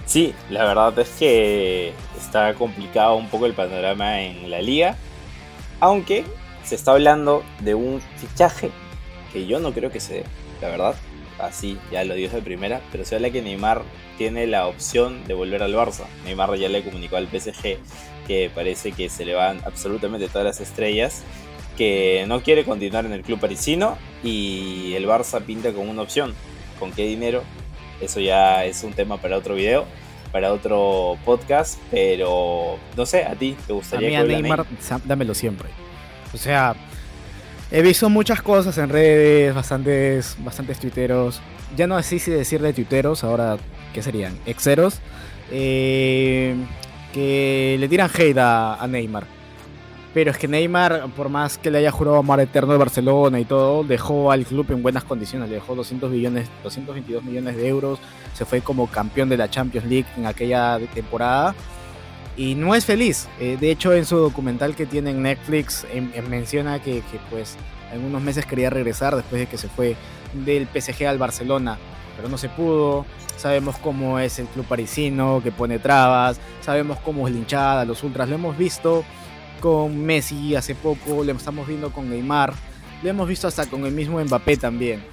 Sí, 0.05 0.33
la 0.49 0.63
verdad 0.63 0.97
es 0.99 1.09
que 1.17 1.93
está 2.17 2.53
complicado 2.53 3.15
un 3.15 3.27
poco 3.27 3.45
el 3.45 3.53
panorama 3.53 4.21
en 4.21 4.49
la 4.49 4.61
liga, 4.61 4.95
aunque 5.79 6.25
se 6.67 6.75
está 6.75 6.91
hablando 6.91 7.43
de 7.61 7.75
un 7.75 8.01
fichaje 8.17 8.71
que 9.31 9.45
yo 9.45 9.59
no 9.59 9.71
creo 9.71 9.89
que 9.89 10.01
se 10.01 10.15
dé, 10.15 10.23
la 10.61 10.67
verdad, 10.67 10.95
así 11.39 11.77
ya 11.93 12.03
lo 12.03 12.13
dijo 12.13 12.35
de 12.35 12.41
primera, 12.41 12.81
pero 12.91 13.05
se 13.05 13.15
habla 13.15 13.29
que 13.29 13.41
Neymar 13.41 13.83
tiene 14.17 14.47
la 14.47 14.67
opción 14.67 15.25
de 15.27 15.33
volver 15.33 15.63
al 15.63 15.73
Barça. 15.73 16.03
Neymar 16.25 16.53
ya 16.55 16.67
le 16.67 16.83
comunicó 16.83 17.15
al 17.15 17.27
PSG 17.27 17.77
que 18.27 18.51
parece 18.53 18.91
que 18.91 19.09
se 19.09 19.23
le 19.23 19.33
van 19.33 19.61
absolutamente 19.65 20.27
todas 20.27 20.43
las 20.43 20.59
estrellas 20.59 21.23
que 21.77 22.25
no 22.27 22.41
quiere 22.41 22.65
continuar 22.65 23.05
en 23.05 23.13
el 23.13 23.21
club 23.21 23.39
parisino 23.39 23.97
y 24.21 24.93
el 24.95 25.07
Barça 25.07 25.41
pinta 25.41 25.71
como 25.71 25.89
una 25.89 26.01
opción. 26.01 26.33
¿Con 26.79 26.91
qué 26.91 27.05
dinero? 27.05 27.43
Eso 28.01 28.19
ya 28.19 28.65
es 28.65 28.83
un 28.83 28.91
tema 28.91 29.21
para 29.21 29.37
otro 29.37 29.55
video, 29.55 29.85
para 30.33 30.51
otro 30.51 31.17
podcast, 31.23 31.79
pero 31.91 32.77
no 32.97 33.05
sé, 33.05 33.23
a 33.23 33.35
ti 33.35 33.55
te 33.65 33.71
gustaría 33.71 34.19
a 34.19 34.23
mí, 34.23 34.33
a 34.33 34.37
Neymar, 34.37 34.65
dámelo 35.05 35.33
siempre. 35.33 35.86
O 36.33 36.37
sea, 36.37 36.75
he 37.71 37.81
visto 37.81 38.09
muchas 38.09 38.41
cosas 38.41 38.77
en 38.77 38.89
redes, 38.89 39.53
bastantes, 39.53 40.35
bastantes 40.39 40.79
tuiteros. 40.79 41.41
Ya 41.75 41.87
no 41.87 42.01
sé 42.01 42.19
si 42.19 42.31
decir 42.31 42.61
de 42.61 42.73
tuiteros, 42.73 43.23
ahora, 43.23 43.57
¿qué 43.93 44.01
serían? 44.01 44.37
Exeros 44.45 45.01
eh, 45.51 46.55
que 47.13 47.77
le 47.79 47.87
tiran 47.87 48.09
hate 48.13 48.37
a, 48.37 48.85
Neymar. 48.87 49.25
Pero 50.13 50.31
es 50.31 50.37
que 50.37 50.47
Neymar, 50.47 51.09
por 51.15 51.29
más 51.29 51.57
que 51.57 51.69
le 51.69 51.79
haya 51.79 51.91
jurado 51.91 52.17
amor 52.17 52.39
eterno 52.39 52.71
de 52.71 52.79
Barcelona 52.79 53.39
y 53.39 53.45
todo, 53.45 53.83
dejó 53.83 54.31
al 54.31 54.45
club 54.45 54.65
en 54.69 54.81
buenas 54.81 55.03
condiciones. 55.03 55.49
Le 55.49 55.55
dejó 55.55 55.75
200 55.75 56.09
millones, 56.09 56.49
222 56.63 57.23
millones 57.23 57.55
de 57.55 57.67
euros. 57.67 57.99
Se 58.33 58.45
fue 58.45 58.61
como 58.61 58.87
campeón 58.87 59.29
de 59.29 59.37
la 59.37 59.49
Champions 59.49 59.87
League 59.87 60.07
en 60.17 60.25
aquella 60.25 60.79
temporada. 60.93 61.53
Y 62.37 62.55
no 62.55 62.75
es 62.75 62.85
feliz. 62.85 63.27
Eh, 63.39 63.57
de 63.59 63.71
hecho, 63.71 63.93
en 63.93 64.05
su 64.05 64.17
documental 64.17 64.75
que 64.75 64.85
tiene 64.85 65.09
en 65.09 65.23
Netflix, 65.23 65.85
em, 65.91 66.11
em, 66.13 66.27
menciona 66.27 66.81
que, 66.81 67.01
que, 67.11 67.19
pues 67.29 67.57
en 67.91 68.03
unos 68.05 68.21
meses 68.21 68.45
quería 68.45 68.69
regresar 68.69 69.15
después 69.15 69.41
de 69.41 69.47
que 69.47 69.57
se 69.57 69.67
fue 69.67 69.95
del 70.33 70.67
PSG 70.67 71.07
al 71.07 71.17
Barcelona. 71.17 71.77
Pero 72.15 72.29
no 72.29 72.37
se 72.37 72.49
pudo 72.49 73.05
sabemos 73.37 73.77
cómo 73.77 74.19
es 74.19 74.39
el 74.39 74.47
club 74.47 74.65
parisino, 74.65 75.41
que 75.43 75.51
pone 75.51 75.79
trabas, 75.79 76.39
sabemos 76.61 76.97
cómo 76.99 77.27
es 77.27 77.33
la 77.33 77.39
hinchada, 77.39 77.85
los 77.85 78.03
ultras, 78.03 78.27
lo 78.27 78.35
hemos 78.35 78.57
visto 78.57 79.05
con 79.61 80.05
Messi 80.05 80.55
hace 80.55 80.75
poco, 80.75 81.23
lo 81.23 81.31
estamos 81.31 81.67
viendo 81.67 81.91
con 81.91 82.09
Neymar, 82.09 82.53
lo 83.01 83.09
hemos 83.09 83.27
visto 83.27 83.47
hasta 83.47 83.67
con 83.67 83.85
el 83.85 83.93
mismo 83.93 84.19
Mbappé 84.19 84.57
también. 84.57 85.03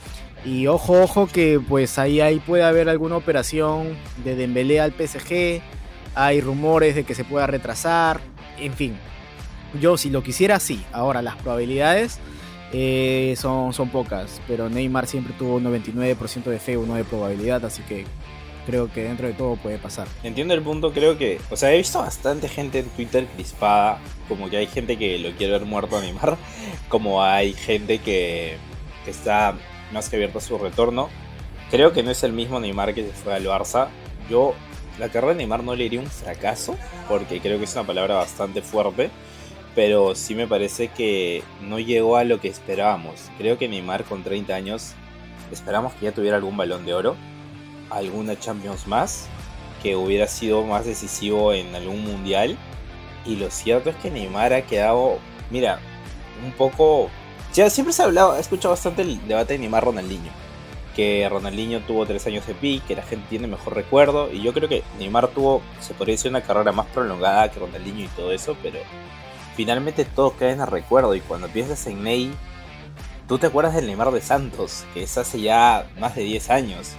Y 0.45 0.67
ojo, 0.67 1.01
ojo 1.01 1.27
que 1.27 1.61
pues 1.67 1.99
ahí, 1.99 2.21
ahí 2.21 2.39
puede 2.39 2.65
haber 2.65 2.89
alguna 2.89 3.17
operación 3.17 3.97
de 4.25 4.37
Dembélé 4.37 4.81
al 4.81 4.93
PSG, 4.93 5.63
hay 6.15 6.41
rumores 6.41 6.95
de 6.95 7.05
que 7.05 7.15
se 7.15 7.25
pueda 7.25 7.47
retrasar, 7.47 8.21
en 8.59 8.73
fin. 8.73 8.97
Yo 9.81 9.97
si 9.97 10.11
lo 10.11 10.23
quisiera 10.23 10.61
sí, 10.61 10.85
ahora 10.93 11.21
las 11.23 11.37
probabilidades 11.37 12.21
eh, 12.73 13.35
son, 13.37 13.73
son 13.73 13.89
pocas, 13.89 14.41
pero 14.47 14.69
Neymar 14.69 15.07
siempre 15.07 15.35
tuvo 15.39 15.57
un 15.57 15.65
99% 15.65 16.45
de 16.45 16.59
fe, 16.59 16.77
uno 16.77 16.95
de 16.95 17.05
probabilidad, 17.05 17.65
así 17.65 17.83
que 17.83 18.05
creo 18.67 18.93
que 18.93 19.05
dentro 19.05 19.27
de 19.27 19.35
todo 19.35 19.57
puede 19.57 19.79
pasar. 19.79 20.09
Entiendo 20.23 20.55
el 20.55 20.63
punto, 20.63 20.93
creo 20.93 21.17
que, 21.19 21.41
o 21.51 21.57
sea, 21.57 21.73
he 21.73 21.79
visto 21.79 22.01
bastante 22.01 22.49
gente 22.49 22.81
en 22.81 22.87
Twitter 22.87 23.27
crispada, 23.35 23.99
como 24.29 24.49
que 24.51 24.57
hay 24.57 24.67
gente 24.67 24.97
que 24.97 25.19
lo 25.19 25.33
quiere 25.33 25.53
ver 25.53 25.65
muerto 25.65 25.97
a 25.97 26.01
Neymar, 26.01 26.37
como 26.89 27.23
hay 27.23 27.53
gente 27.53 27.99
que, 27.99 28.57
está 29.07 29.55
más 29.93 30.09
que 30.09 30.17
abierta 30.17 30.39
a 30.39 30.41
su 30.41 30.57
retorno. 30.59 31.11
Creo 31.71 31.93
que 31.93 32.03
no 32.03 32.11
es 32.11 32.23
el 32.23 32.33
mismo 32.33 32.59
Neymar 32.59 32.95
que 32.95 33.03
se 33.03 33.13
fue 33.13 33.35
al 33.35 33.45
Barça. 33.45 33.89
Yo, 34.31 34.55
la 34.99 35.09
carrera 35.09 35.33
de 35.33 35.39
Neymar 35.39 35.63
no 35.63 35.75
le 35.75 35.85
diría 35.85 36.01
un 36.01 36.07
fracaso, 36.07 36.77
porque 37.09 37.41
creo 37.41 37.59
que 37.59 37.65
es 37.65 37.75
una 37.75 37.87
palabra 37.87 38.17
bastante 38.17 38.63
fuerte 38.63 39.11
pero 39.75 40.15
sí 40.15 40.35
me 40.35 40.47
parece 40.47 40.89
que 40.89 41.43
no 41.61 41.79
llegó 41.79 42.17
a 42.17 42.25
lo 42.25 42.41
que 42.41 42.49
esperábamos. 42.49 43.31
Creo 43.39 43.59
que 43.59 43.69
Neymar 43.69 44.05
con 44.05 44.23
30 44.23 44.55
años 44.55 44.93
esperamos 45.51 45.93
que 45.95 46.07
ya 46.07 46.13
tuviera 46.13 46.37
algún 46.37 46.57
balón 46.57 46.87
de 46.87 46.95
oro, 46.95 47.17
alguna 47.91 48.39
Champions 48.39 48.87
más, 48.87 49.27
que 49.83 49.97
hubiera 49.97 50.27
sido 50.27 50.63
más 50.65 50.87
decisivo 50.87 51.53
en 51.53 51.75
algún 51.75 52.05
mundial. 52.05 52.57
Y 53.27 53.37
lo 53.37 53.51
cierto 53.51 53.91
es 53.91 53.97
que 53.97 54.11
Neymar 54.11 54.53
ha 54.53 54.63
quedado, 54.63 55.19
mira, 55.51 55.81
un 56.45 56.53
poco... 56.53 57.11
Ya 57.53 57.71
siempre 57.71 57.93
se 57.93 58.03
ha 58.03 58.07
hablado, 58.07 58.37
he 58.37 58.41
escuchado 58.41 58.75
bastante 58.75 59.03
el 59.03 59.27
debate 59.29 59.55
de 59.55 59.61
Neymar-Ronaldinho. 59.61 60.44
Que 60.95 61.29
Ronaldinho 61.29 61.81
tuvo 61.81 62.07
tres 62.07 62.27
años 62.27 62.47
de 62.47 62.55
pi, 62.55 62.81
que 62.87 62.95
la 62.95 63.03
gente 63.03 63.27
tiene 63.29 63.47
mejor 63.47 63.75
recuerdo. 63.75 64.33
Y 64.33 64.43
yo 64.43 64.53
creo 64.53 64.69
que 64.69 64.83
Neymar 64.99 65.29
tuvo, 65.29 65.61
se 65.81 65.95
podría 65.95 66.15
decir, 66.15 66.31
una 66.31 66.43
carrera 66.43 66.73
más 66.73 66.87
prolongada 66.87 67.51
que 67.51 67.61
Ronaldinho 67.61 68.05
y 68.05 68.09
todo 68.09 68.33
eso, 68.33 68.57
pero 68.63 68.79
finalmente 69.57 70.05
todo 70.05 70.37
queda 70.37 70.53
en 70.53 70.61
el 70.61 70.67
recuerdo 70.67 71.15
y 71.15 71.21
cuando 71.21 71.49
piensas 71.49 71.87
en 71.87 72.03
Ney, 72.03 72.33
tú 73.29 73.39
te 73.39 73.47
acuerdas 73.47 73.75
del 73.75 73.87
Neymar 73.87 74.11
de 74.11 74.21
Santos, 74.21 74.85
que 74.95 75.03
es 75.05 75.19
hace 75.19 75.41
ya 75.41 75.87
más 75.99 76.15
de 76.15 76.23
10 76.23 76.51
años. 76.51 76.93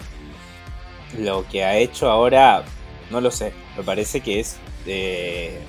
Lo 1.17 1.47
que 1.47 1.63
ha 1.63 1.77
hecho 1.77 2.09
ahora, 2.09 2.63
no 3.11 3.21
lo 3.21 3.31
sé, 3.31 3.53
me 3.77 3.83
parece 3.83 4.21
que 4.21 4.39
es, 4.39 4.57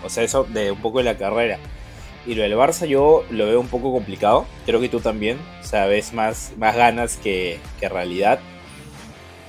o 0.02 0.08
sea, 0.08 0.24
eso 0.24 0.44
de 0.44 0.72
un 0.72 0.80
poco 0.80 0.98
de 0.98 1.04
la 1.04 1.16
carrera. 1.16 1.58
Y 2.26 2.34
lo 2.34 2.42
del 2.42 2.54
Barça 2.54 2.86
yo 2.86 3.24
lo 3.30 3.46
veo 3.46 3.60
un 3.60 3.68
poco 3.68 3.92
complicado, 3.92 4.46
creo 4.64 4.80
que 4.80 4.88
tú 4.88 5.00
también, 5.00 5.38
o 5.60 5.64
sea, 5.64 5.86
ves 5.86 6.12
más, 6.12 6.52
más 6.58 6.74
ganas 6.74 7.16
que, 7.16 7.60
que 7.78 7.88
realidad. 7.88 8.40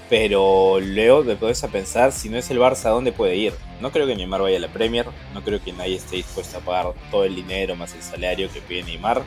Pero 0.09 0.79
luego 0.79 1.23
me 1.23 1.35
puedes 1.35 1.63
a 1.63 1.67
pensar, 1.67 2.11
si 2.11 2.29
no 2.29 2.37
es 2.37 2.49
el 2.49 2.59
Barça, 2.59 2.85
¿a 2.85 2.89
dónde 2.91 3.11
puede 3.11 3.35
ir? 3.35 3.53
No 3.81 3.91
creo 3.91 4.07
que 4.07 4.15
Neymar 4.15 4.41
vaya 4.41 4.57
a 4.57 4.61
la 4.61 4.69
Premier, 4.69 5.07
no 5.33 5.43
creo 5.43 5.61
que 5.61 5.73
nadie 5.73 5.95
esté 5.95 6.15
dispuesto 6.17 6.59
a 6.59 6.61
pagar 6.61 6.93
todo 7.11 7.25
el 7.25 7.35
dinero 7.35 7.75
más 7.75 7.93
el 7.93 8.01
salario 8.01 8.49
que 8.51 8.61
pide 8.61 8.83
Neymar. 8.83 9.23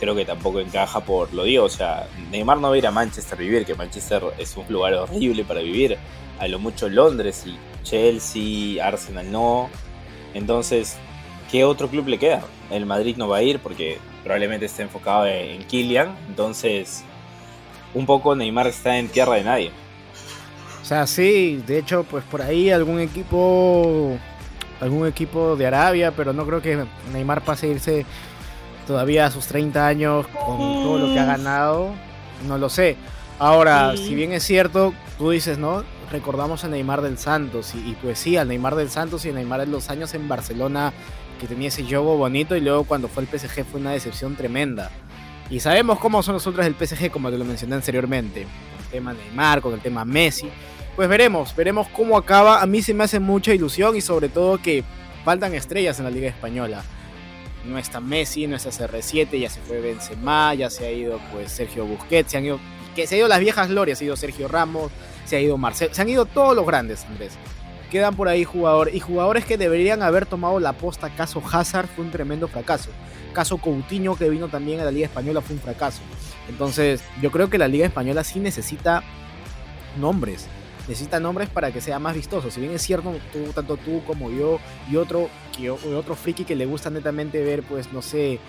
Creo 0.00 0.14
que 0.14 0.24
tampoco 0.24 0.60
encaja 0.60 1.00
por, 1.00 1.32
lo 1.34 1.44
digo, 1.44 1.64
o 1.64 1.68
sea, 1.68 2.08
Neymar 2.30 2.58
no 2.58 2.70
va 2.70 2.74
a 2.74 2.78
ir 2.78 2.86
a 2.86 2.90
Manchester 2.90 3.38
a 3.38 3.42
vivir, 3.42 3.64
que 3.64 3.74
Manchester 3.74 4.22
es 4.38 4.56
un 4.56 4.64
lugar 4.68 4.94
horrible 4.94 5.44
para 5.44 5.60
vivir. 5.60 5.98
A 6.38 6.48
lo 6.48 6.58
mucho 6.58 6.88
Londres 6.88 7.44
y 7.46 7.56
Chelsea, 7.84 8.84
Arsenal 8.84 9.30
no. 9.30 9.68
Entonces, 10.34 10.96
¿qué 11.52 11.64
otro 11.64 11.86
club 11.88 12.08
le 12.08 12.18
queda? 12.18 12.42
El 12.70 12.86
Madrid 12.86 13.14
no 13.18 13.28
va 13.28 13.36
a 13.36 13.42
ir 13.42 13.60
porque 13.60 13.98
probablemente 14.24 14.64
esté 14.64 14.82
enfocado 14.82 15.26
en 15.26 15.62
Kylian. 15.64 16.16
Entonces, 16.28 17.04
un 17.92 18.06
poco 18.06 18.34
Neymar 18.34 18.66
está 18.66 18.96
en 18.98 19.08
tierra 19.08 19.34
de 19.34 19.44
nadie. 19.44 19.70
O 20.80 20.84
sea, 20.84 21.06
sí, 21.06 21.62
de 21.66 21.78
hecho, 21.78 22.04
pues 22.04 22.24
por 22.24 22.40
ahí 22.40 22.70
algún 22.70 22.98
equipo, 23.00 24.16
algún 24.80 25.06
equipo 25.06 25.54
de 25.54 25.66
Arabia, 25.66 26.12
pero 26.16 26.32
no 26.32 26.46
creo 26.46 26.62
que 26.62 26.84
Neymar 27.12 27.44
pase 27.44 27.66
a 27.66 27.70
irse 27.70 28.06
todavía 28.86 29.26
a 29.26 29.30
sus 29.30 29.46
30 29.46 29.86
años 29.86 30.26
con 30.28 30.58
todo 30.82 30.98
lo 30.98 31.12
que 31.12 31.20
ha 31.20 31.26
ganado, 31.26 31.90
no 32.48 32.56
lo 32.56 32.70
sé. 32.70 32.96
Ahora, 33.38 33.94
si 33.96 34.14
bien 34.14 34.32
es 34.32 34.42
cierto, 34.42 34.94
tú 35.18 35.30
dices, 35.30 35.58
¿no? 35.58 35.84
Recordamos 36.10 36.64
a 36.64 36.68
Neymar 36.68 37.02
del 37.02 37.18
Santos, 37.18 37.74
y, 37.74 37.96
pues 38.02 38.18
sí, 38.18 38.36
al 38.36 38.48
Neymar 38.48 38.74
del 38.74 38.90
Santos 38.90 39.24
y 39.24 39.30
a 39.30 39.32
Neymar 39.32 39.60
de 39.60 39.66
los 39.66 39.88
años 39.90 40.14
en 40.14 40.28
Barcelona, 40.28 40.92
que 41.42 41.46
tenía 41.46 41.68
ese 41.68 41.84
juego 41.84 42.16
bonito, 42.16 42.56
y 42.56 42.62
luego 42.62 42.84
cuando 42.84 43.08
fue 43.08 43.24
el 43.24 43.28
PSG 43.28 43.64
fue 43.64 43.80
una 43.80 43.92
decepción 43.92 44.34
tremenda. 44.34 44.90
Y 45.50 45.60
sabemos 45.60 45.98
cómo 45.98 46.22
son 46.22 46.34
los 46.34 46.46
otros 46.46 46.64
del 46.64 46.74
PSG, 46.74 47.10
como 47.10 47.30
te 47.30 47.36
lo 47.36 47.44
mencioné 47.44 47.74
anteriormente. 47.74 48.46
Con 48.46 48.84
el 48.84 48.90
tema 48.90 49.12
Neymar, 49.12 49.60
con 49.60 49.74
el 49.74 49.80
tema 49.80 50.04
Messi 50.06 50.48
pues 50.96 51.08
veremos, 51.08 51.54
veremos 51.56 51.88
cómo 51.88 52.16
acaba. 52.16 52.60
A 52.60 52.66
mí 52.66 52.82
se 52.82 52.94
me 52.94 53.04
hace 53.04 53.18
mucha 53.18 53.54
ilusión 53.54 53.96
y 53.96 54.00
sobre 54.00 54.28
todo 54.28 54.58
que 54.58 54.84
faltan 55.24 55.54
estrellas 55.54 55.98
en 55.98 56.04
la 56.04 56.10
Liga 56.10 56.28
Española. 56.28 56.82
No 57.64 57.78
está 57.78 58.00
Messi, 58.00 58.46
no 58.46 58.56
está 58.56 58.70
CR7, 58.70 59.38
ya 59.38 59.48
se 59.48 59.60
fue 59.60 59.80
Benzema, 59.80 60.52
ya 60.54 60.68
se 60.68 60.86
ha 60.86 60.92
ido 60.92 61.20
pues 61.32 61.52
Sergio 61.52 61.86
Busquets, 61.86 62.32
se 62.32 62.38
han 62.38 62.44
ido, 62.44 62.58
que 62.94 63.06
se 63.06 63.14
han 63.14 63.20
ido 63.20 63.28
las 63.28 63.40
viejas 63.40 63.68
glorias, 63.68 63.98
se 63.98 64.04
ha 64.04 64.06
ido 64.06 64.16
Sergio 64.16 64.48
Ramos, 64.48 64.90
se 65.24 65.36
ha 65.36 65.40
ido 65.40 65.56
Marcel, 65.56 65.90
se 65.92 66.02
han 66.02 66.08
ido 66.08 66.26
todos 66.26 66.56
los 66.56 66.66
grandes, 66.66 67.04
Andrés. 67.04 67.38
Quedan 67.92 68.16
por 68.16 68.28
ahí 68.28 68.42
jugadores 68.44 68.94
y 68.94 69.00
jugadores 69.00 69.44
que 69.44 69.58
deberían 69.58 70.02
haber 70.02 70.24
tomado 70.24 70.58
la 70.58 70.72
posta. 70.72 71.10
Caso 71.10 71.42
Hazard 71.52 71.88
fue 71.88 72.06
un 72.06 72.10
tremendo 72.10 72.48
fracaso. 72.48 72.88
Caso 73.34 73.58
Coutinho 73.58 74.16
que 74.16 74.30
vino 74.30 74.48
también 74.48 74.80
a 74.80 74.84
la 74.84 74.90
Liga 74.90 75.04
Española 75.04 75.42
fue 75.42 75.56
un 75.56 75.60
fracaso. 75.60 76.00
Entonces, 76.48 77.04
yo 77.20 77.30
creo 77.30 77.50
que 77.50 77.58
la 77.58 77.68
Liga 77.68 77.84
Española 77.84 78.24
sí 78.24 78.40
necesita 78.40 79.02
nombres 80.00 80.48
necesita 80.88 81.20
nombres 81.20 81.48
para 81.48 81.70
que 81.70 81.80
sea 81.80 81.98
más 81.98 82.14
vistoso. 82.14 82.50
Si 82.50 82.60
bien 82.60 82.72
es 82.72 82.82
cierto, 82.82 83.14
tú, 83.32 83.52
tanto 83.54 83.76
tú 83.76 84.02
como 84.06 84.30
yo 84.30 84.58
y 84.90 84.96
otro, 84.96 85.28
que, 85.56 85.70
otro 85.70 86.14
friki 86.14 86.44
que 86.44 86.56
le 86.56 86.66
gusta 86.66 86.90
netamente 86.90 87.42
ver, 87.44 87.62
pues, 87.62 87.92
no 87.92 88.02
sé, 88.02 88.40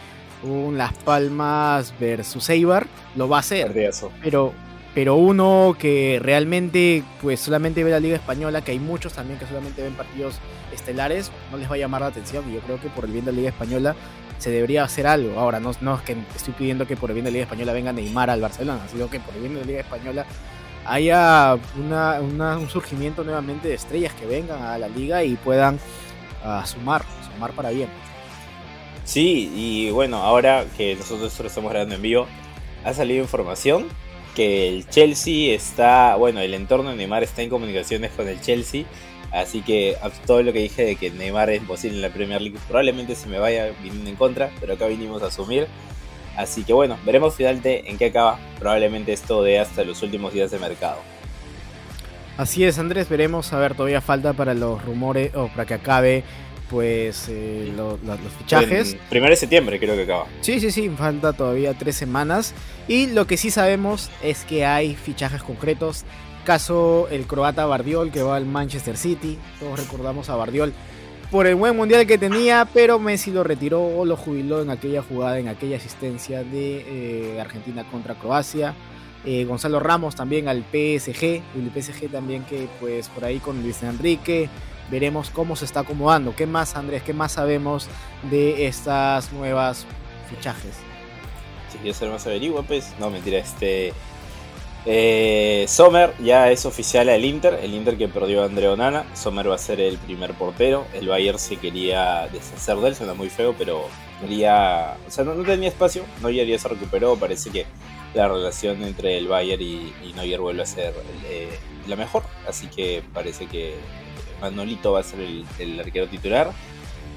un 0.44 0.78
Las 0.78 0.94
Palmas 0.94 1.94
versus 2.00 2.50
Eibar, 2.50 2.88
lo 3.16 3.30
va 3.30 3.38
a 3.38 3.40
hacer. 3.42 3.92
Pero, 4.22 4.54
pero 4.94 5.16
uno 5.16 5.76
que 5.78 6.20
realmente, 6.22 7.04
pues, 7.22 7.40
solamente 7.40 7.84
ve 7.84 7.92
la 7.92 8.00
Liga 8.00 8.16
Española, 8.16 8.62
que 8.62 8.72
hay 8.72 8.80
muchos 8.80 9.14
también 9.14 9.40
que 9.40 9.48
solamente 9.48 9.82
ven 9.82 9.94
partidos 9.94 10.40
estelares, 10.72 11.32
no 11.52 11.58
les 11.58 11.70
va 11.70 11.76
a 11.76 11.78
llamar 11.80 12.02
la 12.02 12.08
atención. 12.08 12.50
Y 12.50 12.54
yo 12.54 12.60
creo 12.62 12.80
que 12.80 12.90
por 12.90 13.06
el 13.06 13.12
bien 13.12 13.26
de 13.26 13.32
la 13.32 13.38
Liga 13.38 13.50
Española 13.50 13.96
se 14.38 14.52
debería 14.52 14.84
hacer 14.84 15.08
algo. 15.08 15.40
Ahora, 15.40 15.60
no, 15.60 15.72
no 15.82 15.96
es 15.96 16.02
que 16.02 16.16
estoy 16.36 16.54
pidiendo 16.54 16.86
que 16.86 16.96
por 16.96 17.10
el 17.10 17.16
bien 17.16 17.26
de 17.26 17.32
la 17.32 17.34
Liga 17.34 17.44
Española 17.46 17.74
venga 17.74 17.94
Neymar 17.94 18.30
al 18.30 18.42
Barcelona, 18.42 18.82
sino 18.92 19.10
que 19.10 19.20
por 19.20 19.34
el 19.36 19.42
bien 19.42 19.54
de 19.56 19.62
la 19.62 19.66
Liga 19.66 19.80
Española 19.80 20.26
haya 20.86 21.58
un 21.76 22.70
surgimiento 22.70 23.24
nuevamente 23.24 23.70
de 23.70 23.76
estrellas 23.76 24.14
que 24.14 24.26
vengan 24.26 24.62
a 24.62 24.78
la 24.78 24.90
liga 24.90 25.24
y 25.24 25.36
puedan 25.36 25.76
uh, 25.76 26.66
sumar, 26.66 27.04
sumar 27.32 27.52
para 27.52 27.70
bien. 27.70 27.90
Sí, 29.06 29.52
y 29.56 29.92
bueno, 29.92 30.18
ahora 30.18 30.66
que 30.78 30.96
nosotros 30.96 31.34
estamos 31.42 31.72
grabando 31.72 31.96
en 31.96 32.02
vivo, 32.02 32.28
ha 32.84 32.94
salido 32.94 33.22
información 33.22 33.88
que 34.36 34.70
el 34.70 34.88
Chelsea 34.90 35.54
está, 35.54 36.16
bueno, 36.16 36.40
el 36.40 36.54
entorno 36.54 36.90
de 36.90 36.96
Neymar 36.96 37.24
está 37.24 37.42
en 37.42 37.50
comunicaciones 37.50 38.12
con 38.12 38.28
el 38.28 38.42
Chelsea, 38.42 38.86
así 39.32 39.62
que 39.62 39.98
todo 40.26 40.44
lo 40.44 40.54
que 40.54 40.60
dije 40.60 40.84
de 40.84 40.96
que 40.96 41.12
Neymar 41.12 41.50
es 41.50 41.62
imposible 41.62 41.98
en 41.98 42.02
la 42.02 42.10
Premier 42.10 42.42
League 42.42 42.60
probablemente 42.68 43.16
se 43.16 43.28
me 43.28 43.40
vaya 43.40 43.72
viniendo 43.82 44.10
en 44.10 44.16
contra, 44.16 44.52
pero 44.60 44.74
acá 44.74 44.88
vinimos 44.88 45.24
a 45.24 45.28
asumir 45.28 45.68
Así 46.36 46.64
que 46.64 46.74
bueno, 46.74 46.98
veremos 47.06 47.36
finalmente 47.36 47.90
en 47.90 47.98
qué 47.98 48.06
acaba. 48.06 48.40
Probablemente 48.60 49.14
esto 49.14 49.44
de 49.44 49.60
hasta 49.60 49.84
los 49.84 50.02
últimos 50.02 50.34
días 50.34 50.52
de 50.52 50.60
mercado. 50.60 50.98
Así 52.38 52.64
es, 52.64 52.80
Andrés, 52.80 53.08
veremos. 53.10 53.54
A 53.54 53.60
ver, 53.60 53.76
todavía 53.76 54.02
falta 54.02 54.34
para 54.34 54.54
los 54.56 54.84
rumores 54.84 55.36
o 55.36 55.48
para 55.50 55.66
que 55.66 55.76
acabe 55.76 56.24
pues 56.74 57.28
eh, 57.30 57.72
los 57.78 58.00
fichajes. 58.40 58.98
primero 59.08 59.30
de 59.30 59.36
septiembre 59.36 59.80
creo 59.80 59.96
que 59.96 60.02
acaba. 60.02 60.26
Sí, 60.42 60.60
sí, 60.60 60.72
sí, 60.72 60.90
falta 60.90 61.32
todavía 61.32 61.76
tres 61.76 61.96
semanas. 61.96 62.56
Y 62.88 63.08
lo 63.08 63.28
que 63.28 63.38
sí 63.38 63.52
sabemos 63.52 64.10
es 64.24 64.44
que 64.44 64.66
hay 64.66 64.96
fichajes 64.96 65.44
concretos 65.44 66.04
Caso 66.46 67.08
el 67.10 67.26
croata 67.26 67.66
Bardiol 67.66 68.12
que 68.12 68.22
va 68.22 68.36
al 68.36 68.46
Manchester 68.46 68.98
City. 68.98 69.38
Todos 69.62 69.80
recordamos 69.80 70.30
a 70.30 70.36
Bardiol 70.36 70.74
por 71.32 71.48
el 71.48 71.56
buen 71.56 71.78
mundial 71.78 72.06
que 72.06 72.18
tenía, 72.18 72.68
pero 72.74 73.00
Messi 73.00 73.32
lo 73.32 73.44
retiró 73.46 73.82
o 73.82 74.04
lo 74.04 74.18
jubiló 74.18 74.62
en 74.62 74.70
aquella 74.70 75.02
jugada, 75.02 75.40
en 75.40 75.48
aquella 75.48 75.78
asistencia 75.78 76.44
de 76.44 77.36
eh, 77.36 77.40
Argentina 77.40 77.86
contra 77.90 78.16
Croacia. 78.16 78.74
Eh, 79.26 79.46
Gonzalo 79.46 79.80
Ramos 79.80 80.16
también 80.16 80.50
al 80.50 80.64
PSG, 80.64 81.24
el 81.56 81.72
PSG 81.74 82.12
también 82.12 82.44
que 82.44 82.68
pues 82.82 83.08
por 83.08 83.24
ahí 83.24 83.40
con 83.40 83.64
Luis 83.64 83.82
Enrique, 83.84 84.50
veremos 84.90 85.30
cómo 85.30 85.56
se 85.56 85.66
está 85.66 85.82
acomodando. 85.82 86.36
¿Qué 86.36 86.46
más 86.46 86.76
Andrés, 86.76 87.04
qué 87.04 87.14
más 87.14 87.34
sabemos 87.34 87.88
de 88.30 88.68
estas 88.68 89.32
nuevas 89.34 89.86
fichajes? 90.30 90.76
Si 91.72 91.78
quieres 91.80 91.98
ser 91.98 92.10
más 92.10 92.26
averigua, 92.28 92.64
pues 92.64 92.94
no 93.00 93.10
mentira, 93.10 93.40
este 93.40 93.94
eh, 94.86 95.66
Sommer 95.70 96.14
ya 96.20 96.52
es 96.52 96.66
oficial 96.66 97.08
al 97.08 97.24
Inter, 97.24 97.60
el 97.62 97.74
Inter 97.74 97.98
que 97.98 98.10
perdió 98.10 98.44
a 98.44 98.46
Andrea 98.46 98.72
Onana. 98.72 99.06
Sommer 99.16 99.50
va 99.50 99.56
a 99.56 99.60
ser 99.60 99.80
el 99.80 99.98
primer 99.98 100.34
portero. 100.34 100.86
El 100.94 101.08
Bayern 101.08 101.40
se 101.40 101.58
quería 101.58 102.28
deshacer 102.32 102.78
de 102.78 102.90
él, 102.90 102.96
suena 102.96 103.14
muy 103.14 103.30
feo, 103.30 103.56
pero 103.58 103.86
quería. 104.20 104.98
O 105.08 105.12
sea, 105.12 105.24
no, 105.24 105.34
tenía 105.44 105.70
espacio. 105.70 106.04
Neuer 106.22 106.48
ya 106.48 106.60
se 106.60 106.68
recuperó. 106.68 107.16
Parece 107.16 107.50
que 107.50 107.66
la 108.14 108.28
relación 108.28 108.84
entre 108.84 109.18
el 109.18 109.28
Bayern 109.28 109.62
y, 109.62 109.94
y 110.04 110.14
Neuer 110.16 110.42
vuelve 110.42 110.64
a 110.64 110.66
ser 110.66 110.94
eh, 111.26 111.58
la 111.88 111.96
mejor. 111.96 112.24
Así 112.48 112.68
que 112.68 113.04
parece 113.14 113.46
que 113.46 113.76
Manolito 114.44 114.92
va 114.92 115.00
a 115.00 115.04
ser 115.04 115.20
el, 115.22 115.46
el 115.60 115.80
arquero 115.80 116.08
titular. 116.08 116.52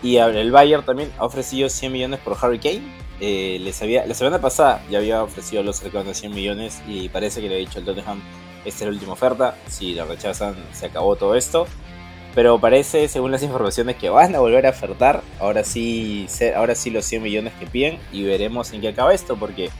Y 0.02 0.16
el 0.16 0.50
Bayern 0.50 0.84
también 0.84 1.10
ha 1.18 1.24
ofrecido 1.24 1.68
100 1.68 1.92
millones 1.92 2.20
por 2.20 2.36
Harry 2.40 2.58
Kane 2.58 2.82
eh, 3.18 3.58
les 3.62 3.80
había, 3.80 4.04
la 4.04 4.12
semana 4.12 4.42
pasada 4.42 4.82
ya 4.90 4.98
había 4.98 5.22
ofrecido 5.22 5.62
los 5.62 5.82
de 5.82 6.14
100 6.14 6.34
millones 6.34 6.82
y 6.86 7.08
parece 7.08 7.40
que 7.40 7.48
le 7.48 7.54
ha 7.54 7.58
dicho 7.58 7.78
al 7.78 7.84
Tottenham, 7.86 8.20
esta 8.66 8.84
es 8.84 8.88
la 8.88 8.92
última 8.92 9.12
oferta, 9.14 9.56
si 9.68 9.94
la 9.94 10.04
rechazan 10.04 10.54
se 10.72 10.86
acabó 10.86 11.16
todo 11.16 11.34
esto. 11.34 11.66
Pero 12.34 12.58
parece, 12.58 13.08
según 13.08 13.32
las 13.32 13.42
informaciones, 13.42 13.96
que 13.96 14.10
van 14.10 14.34
a 14.34 14.40
volver 14.40 14.66
a 14.66 14.70
ofertar. 14.70 15.22
Ahora 15.40 15.64
sí, 15.64 16.26
ahora 16.54 16.74
sí 16.74 16.90
los 16.90 17.06
100 17.06 17.22
millones 17.22 17.54
que 17.58 17.66
piden. 17.66 17.98
Y 18.12 18.24
veremos 18.24 18.74
en 18.74 18.82
qué 18.82 18.88
acaba 18.88 19.14
esto. 19.14 19.36
Porque 19.36 19.70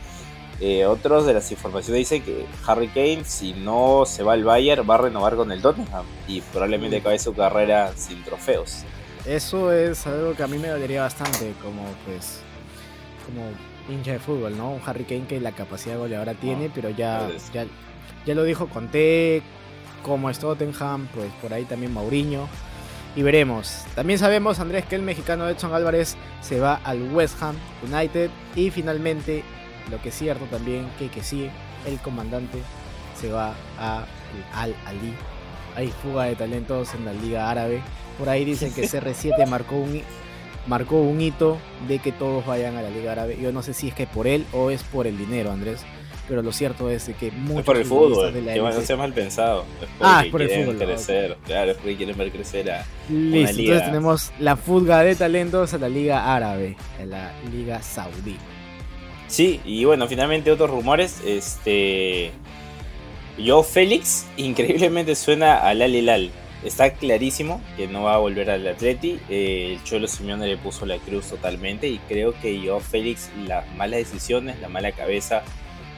eh, 0.60 0.86
otros 0.86 1.26
de 1.26 1.34
las 1.34 1.50
informaciones 1.50 1.98
dicen 1.98 2.22
que 2.22 2.46
Harry 2.66 2.88
Kane, 2.88 3.24
si 3.24 3.52
no 3.52 4.04
se 4.06 4.22
va 4.22 4.32
al 4.32 4.44
Bayern, 4.44 4.88
va 4.88 4.94
a 4.94 4.98
renovar 4.98 5.36
con 5.36 5.52
el 5.52 5.60
Tottenham. 5.60 6.06
Y 6.26 6.40
probablemente 6.40 6.96
acabe 6.98 7.18
su 7.18 7.34
carrera 7.34 7.92
sin 7.96 8.22
trofeos. 8.24 8.84
Eso 9.26 9.72
es 9.72 10.06
algo 10.06 10.34
que 10.34 10.42
a 10.42 10.46
mí 10.46 10.58
me 10.58 10.68
dolería 10.68 11.02
bastante. 11.02 11.52
Como 11.62 11.82
pues 12.06 12.40
como 13.26 13.50
hincha 13.88 14.12
de 14.12 14.18
fútbol, 14.18 14.56
¿no? 14.56 14.72
Un 14.72 14.80
Harry 14.86 15.04
Kane 15.04 15.26
que 15.26 15.40
la 15.40 15.52
capacidad 15.52 15.98
goleadora 15.98 16.34
tiene, 16.34 16.70
pero 16.74 16.90
ya, 16.90 17.28
ya, 17.52 17.66
ya 18.24 18.34
lo 18.34 18.44
dijo 18.44 18.68
Conte, 18.68 19.42
como 20.02 20.30
es 20.30 20.38
Tottenham, 20.38 21.08
pues 21.14 21.30
por 21.42 21.52
ahí 21.52 21.64
también 21.64 21.92
Mauriño. 21.92 22.48
Y 23.16 23.22
veremos. 23.22 23.84
También 23.94 24.18
sabemos, 24.18 24.60
Andrés, 24.60 24.84
que 24.84 24.94
el 24.94 25.02
mexicano 25.02 25.48
Edson 25.48 25.72
Álvarez 25.72 26.16
se 26.42 26.60
va 26.60 26.80
al 26.84 27.14
West 27.14 27.42
Ham 27.42 27.56
United. 27.90 28.30
Y 28.54 28.70
finalmente, 28.70 29.42
lo 29.90 30.00
que 30.00 30.08
es 30.08 30.14
cierto 30.14 30.44
también, 30.46 30.88
que, 30.98 31.08
que 31.08 31.22
sí, 31.22 31.48
el 31.86 31.98
comandante 32.00 32.58
se 33.20 33.30
va 33.30 33.54
a 33.78 34.04
Al 34.54 34.74
Ali. 34.86 35.14
Hay 35.74 35.88
fuga 35.88 36.24
de 36.24 36.36
talentos 36.36 36.94
en 36.94 37.04
la 37.04 37.12
Liga 37.12 37.50
Árabe. 37.50 37.82
Por 38.18 38.28
ahí 38.28 38.44
dicen 38.44 38.72
que 38.72 38.82
CR7 38.88 39.46
marcó 39.46 39.76
un 39.76 40.02
marcó 40.66 40.96
un 40.96 41.20
hito 41.20 41.58
de 41.86 42.00
que 42.00 42.10
todos 42.10 42.44
vayan 42.44 42.76
a 42.76 42.82
la 42.82 42.90
Liga 42.90 43.12
Árabe. 43.12 43.38
Yo 43.40 43.52
no 43.52 43.62
sé 43.62 43.74
si 43.74 43.88
es 43.88 43.94
que 43.94 44.06
por 44.06 44.26
él 44.26 44.44
o 44.52 44.70
es 44.70 44.82
por 44.82 45.06
el 45.06 45.16
dinero, 45.16 45.52
Andrés. 45.52 45.84
Pero 46.28 46.42
lo 46.42 46.50
cierto 46.50 46.90
es 46.90 47.08
que 47.20 47.30
muchos. 47.30 47.60
Es 47.60 47.64
por 47.64 47.76
el 47.76 47.84
fútbol, 47.84 48.32
de 48.32 48.42
la 48.42 48.54
que 48.54 48.60
no 48.60 48.80
sea 48.80 48.96
mal 48.96 49.12
pensado. 49.12 49.64
Es 49.80 49.88
ah, 50.00 50.22
es 50.24 50.32
por 50.32 50.42
el 50.42 50.50
fútbol. 50.50 50.76
Crecer, 50.76 51.36
Claro, 51.44 51.70
es 51.70 51.76
porque 51.76 51.96
quieren 51.96 52.18
ver 52.18 52.32
crecer 52.32 52.68
a. 52.68 52.84
Listo, 53.08 53.56
liga. 53.56 53.74
entonces 53.74 53.84
tenemos 53.84 54.32
la 54.40 54.56
fuga 54.56 55.02
de 55.02 55.14
talentos 55.14 55.72
a 55.72 55.78
la 55.78 55.88
Liga 55.88 56.34
Árabe, 56.34 56.76
a 57.00 57.04
la 57.04 57.32
Liga 57.52 57.80
Saudí. 57.80 58.36
Sí, 59.28 59.60
y 59.64 59.84
bueno, 59.84 60.06
finalmente 60.06 60.50
otros 60.50 60.70
rumores. 60.70 61.20
Este. 61.24 62.32
Yo, 63.38 63.62
Félix, 63.62 64.26
increíblemente 64.36 65.14
suena 65.14 65.58
al 65.58 65.82
Al 65.82 65.94
Hilal 65.94 66.30
está 66.66 66.90
clarísimo 66.94 67.60
que 67.76 67.86
no 67.86 68.04
va 68.04 68.14
a 68.14 68.18
volver 68.18 68.50
al 68.50 68.66
Atleti. 68.66 69.20
Eh, 69.28 69.74
el 69.74 69.84
Cholo 69.84 70.08
Simeone 70.08 70.46
le 70.46 70.56
puso 70.56 70.86
la 70.86 70.98
cruz 70.98 71.28
totalmente 71.28 71.88
y 71.88 71.98
creo 72.08 72.34
que 72.40 72.60
yo, 72.60 72.80
Félix, 72.80 73.30
las 73.46 73.66
malas 73.74 74.00
decisiones, 74.00 74.58
la 74.60 74.68
mala 74.68 74.92
cabeza, 74.92 75.42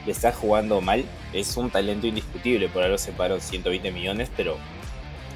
le 0.05 0.11
está 0.11 0.31
jugando 0.31 0.81
mal. 0.81 1.05
Es 1.33 1.57
un 1.57 1.69
talento 1.69 2.07
indiscutible, 2.07 2.69
por 2.69 2.83
algo 2.83 2.97
se 2.97 3.11
pagaron 3.11 3.41
120 3.41 3.91
millones, 3.91 4.29
pero 4.35 4.57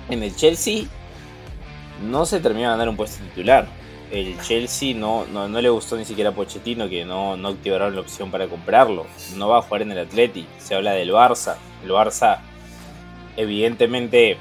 en 0.10 0.24
el 0.24 0.36
Chelsea 0.36 0.86
no 2.10 2.26
se 2.26 2.40
terminó 2.40 2.68
de 2.68 2.74
ganar 2.74 2.90
un 2.90 2.98
puesto 2.98 3.24
titular. 3.24 3.68
El 4.12 4.40
Chelsea 4.42 4.94
no, 4.94 5.26
no, 5.26 5.48
le 5.48 5.70
gustó 5.70 5.98
ni 5.98 6.06
siquiera 6.06 6.30
a 6.30 6.34
Pochettino, 6.34 6.88
que 6.88 7.04
no, 7.04 7.36
no 7.36 7.50
activaron 7.50 7.96
la 7.96 8.02
opción 8.02 8.30
para 8.30 8.48
comprarlo. 8.48 9.08
No 9.36 9.50
va 9.50 9.60
a 9.60 9.62
jugar 9.62 9.82
en 9.82 9.92
el 9.92 10.00
Atleti. 10.00 10.46
Se 10.60 10.76
habla 10.76 10.92
del 10.92 11.12
Barça. 11.12 11.56
El 11.84 11.90
Barça, 11.90 12.40
evidentemente, 13.38 14.38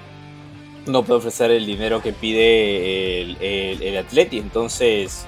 no 0.86 1.04
puede 1.04 1.18
ofrecer 1.18 1.50
el 1.50 1.64
dinero 1.64 2.02
que 2.02 2.12
pide 2.12 3.22
el, 3.22 3.82
el, 3.82 3.96
Atleti. 3.96 4.38
Entonces, 4.38 5.26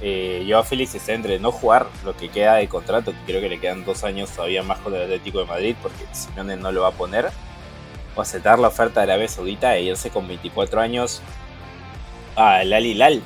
eh, 0.00 0.44
yo 0.46 0.58
a 0.58 0.64
Félix 0.64 0.94
está 0.94 1.12
entre 1.12 1.38
no 1.38 1.52
jugar 1.52 1.86
lo 2.04 2.16
que 2.16 2.28
queda 2.30 2.56
de 2.56 2.68
contrato, 2.68 3.12
que 3.12 3.18
creo 3.26 3.40
que 3.40 3.48
le 3.48 3.60
quedan 3.60 3.84
dos 3.84 4.04
años 4.04 4.30
todavía 4.30 4.62
más 4.62 4.78
con 4.80 4.94
el 4.94 5.02
Atlético 5.02 5.38
de 5.40 5.46
Madrid, 5.46 5.76
porque 5.80 6.04
Simeone 6.12 6.56
no 6.56 6.72
lo 6.72 6.82
va 6.82 6.88
a 6.88 6.92
poner, 6.92 7.30
o 8.16 8.20
aceptar 8.20 8.58
la 8.58 8.68
oferta 8.68 9.00
de 9.00 9.12
Arabia 9.12 9.28
Saudita 9.28 9.76
e 9.76 9.82
irse 9.82 10.10
con 10.10 10.26
24 10.26 10.80
años 10.80 11.22
al 12.36 12.72
Al 12.72 12.86
Hilal. 12.86 13.22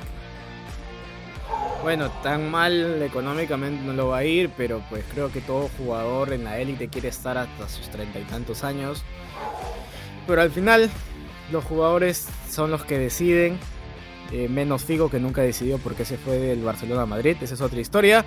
Bueno, 1.83 2.11
tan 2.23 2.51
mal 2.51 3.01
económicamente 3.03 3.85
no 3.85 3.93
lo 3.93 4.09
va 4.09 4.19
a 4.19 4.25
ir, 4.25 4.51
pero 4.57 4.83
pues 4.91 5.05
creo 5.12 5.31
que 5.31 5.41
todo 5.41 5.71
jugador 5.79 6.33
en 6.33 6.45
la 6.45 6.59
élite 6.59 6.88
quiere 6.88 7.09
estar 7.09 7.38
hasta 7.38 7.69
sus 7.69 7.88
treinta 7.88 8.19
y 8.19 8.25
tantos 8.25 8.64
años. 8.64 9.05
Pero 10.27 10.43
al 10.43 10.51
final 10.51 10.91
los 11.53 11.64
jugadores 11.64 12.27
son 12.51 12.71
los 12.71 12.85
que 12.85 12.99
deciden. 12.99 13.59
Eh, 14.31 14.47
menos 14.47 14.85
Figo 14.85 15.09
que 15.09 15.19
nunca 15.19 15.41
decidió 15.41 15.79
porque 15.79 16.05
se 16.05 16.19
fue 16.19 16.38
del 16.38 16.62
Barcelona 16.62 17.03
a 17.03 17.07
Madrid. 17.07 17.37
Esa 17.41 17.55
es 17.55 17.61
otra 17.61 17.81
historia. 17.81 18.25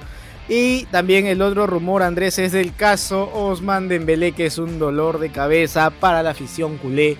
Y 0.48 0.86
también 0.86 1.28
el 1.28 1.42
otro 1.42 1.68
rumor, 1.68 2.02
Andrés, 2.02 2.40
es 2.40 2.54
del 2.54 2.74
caso 2.74 3.30
Osman 3.34 3.88
Dembélé, 3.88 4.32
que 4.32 4.48
es 4.48 4.58
un 4.58 4.80
dolor 4.80 5.20
de 5.20 5.30
cabeza 5.30 5.92
para 5.92 6.24
la 6.24 6.32
afición 6.32 6.78
culé. 6.78 7.18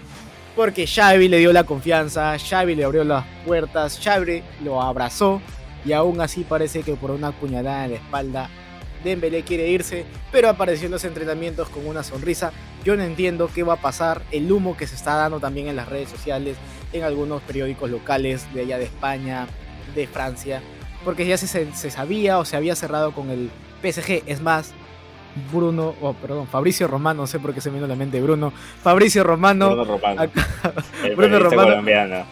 Porque 0.56 0.88
Xavi 0.88 1.28
le 1.28 1.38
dio 1.38 1.54
la 1.54 1.66
confianza, 1.66 2.36
Xavi 2.40 2.76
le 2.76 2.86
abrió 2.86 3.04
las 3.04 3.26
puertas, 3.46 4.00
Xavi 4.04 4.42
lo 4.64 4.82
abrazó 4.82 5.42
y 5.86 5.94
aún 5.94 6.22
así 6.22 6.44
parece 6.44 6.84
que 6.84 6.96
por 6.96 7.12
una 7.12 7.32
puñalada 7.32 7.86
en 7.86 7.92
la 7.92 7.98
espalda 7.98 8.50
Dembélé 9.04 9.44
quiere 9.44 9.68
irse, 9.68 10.06
pero 10.32 10.50
apareció 10.50 10.86
en 10.86 10.92
los 10.92 11.04
entrenamientos 11.06 11.70
con 11.70 11.88
una 11.88 12.04
sonrisa. 12.04 12.52
Yo 12.84 12.96
no 12.96 13.04
entiendo 13.04 13.50
qué 13.54 13.64
va 13.64 13.74
a 13.74 13.82
pasar, 13.82 14.22
el 14.32 14.52
humo 14.52 14.78
que 14.78 14.88
se 14.88 14.96
está 14.96 15.16
dando 15.16 15.40
también 15.40 15.68
en 15.68 15.76
las 15.76 15.90
redes 15.90 16.10
sociales, 16.10 16.58
en 16.94 17.04
algunos 17.04 17.42
periódicos 17.42 17.90
locales 17.90 18.52
de 18.54 18.62
allá 18.62 18.78
de 18.78 18.86
España, 18.86 19.48
de 19.96 20.08
Francia, 20.08 20.62
porque 21.04 21.26
ya 21.26 21.38
se, 21.38 21.48
se 21.74 21.92
sabía 21.92 22.38
o 22.38 22.46
se 22.46 22.58
había 22.58 22.76
cerrado 22.76 23.14
con 23.14 23.30
el 23.30 23.50
PSG. 23.82 24.24
Es 24.28 24.42
más, 24.42 24.74
Bruno, 25.52 25.96
oh, 26.02 26.14
perdón, 26.14 26.48
Fabricio 26.48 26.88
Romano, 26.88 27.22
no 27.22 27.28
sé 27.28 27.40
por 27.40 27.54
qué 27.54 27.62
se 27.62 27.70
me 27.70 27.76
vino 27.76 27.86
a 27.86 27.90
la 27.90 27.96
mente 27.96 28.22
Bruno. 28.22 28.52
Fabricio 28.82 29.24
Romano. 29.24 29.70
Bruno 29.70 29.86
Romano. 29.86 30.32
Bruno 31.16 31.40
Romano. 31.40 32.26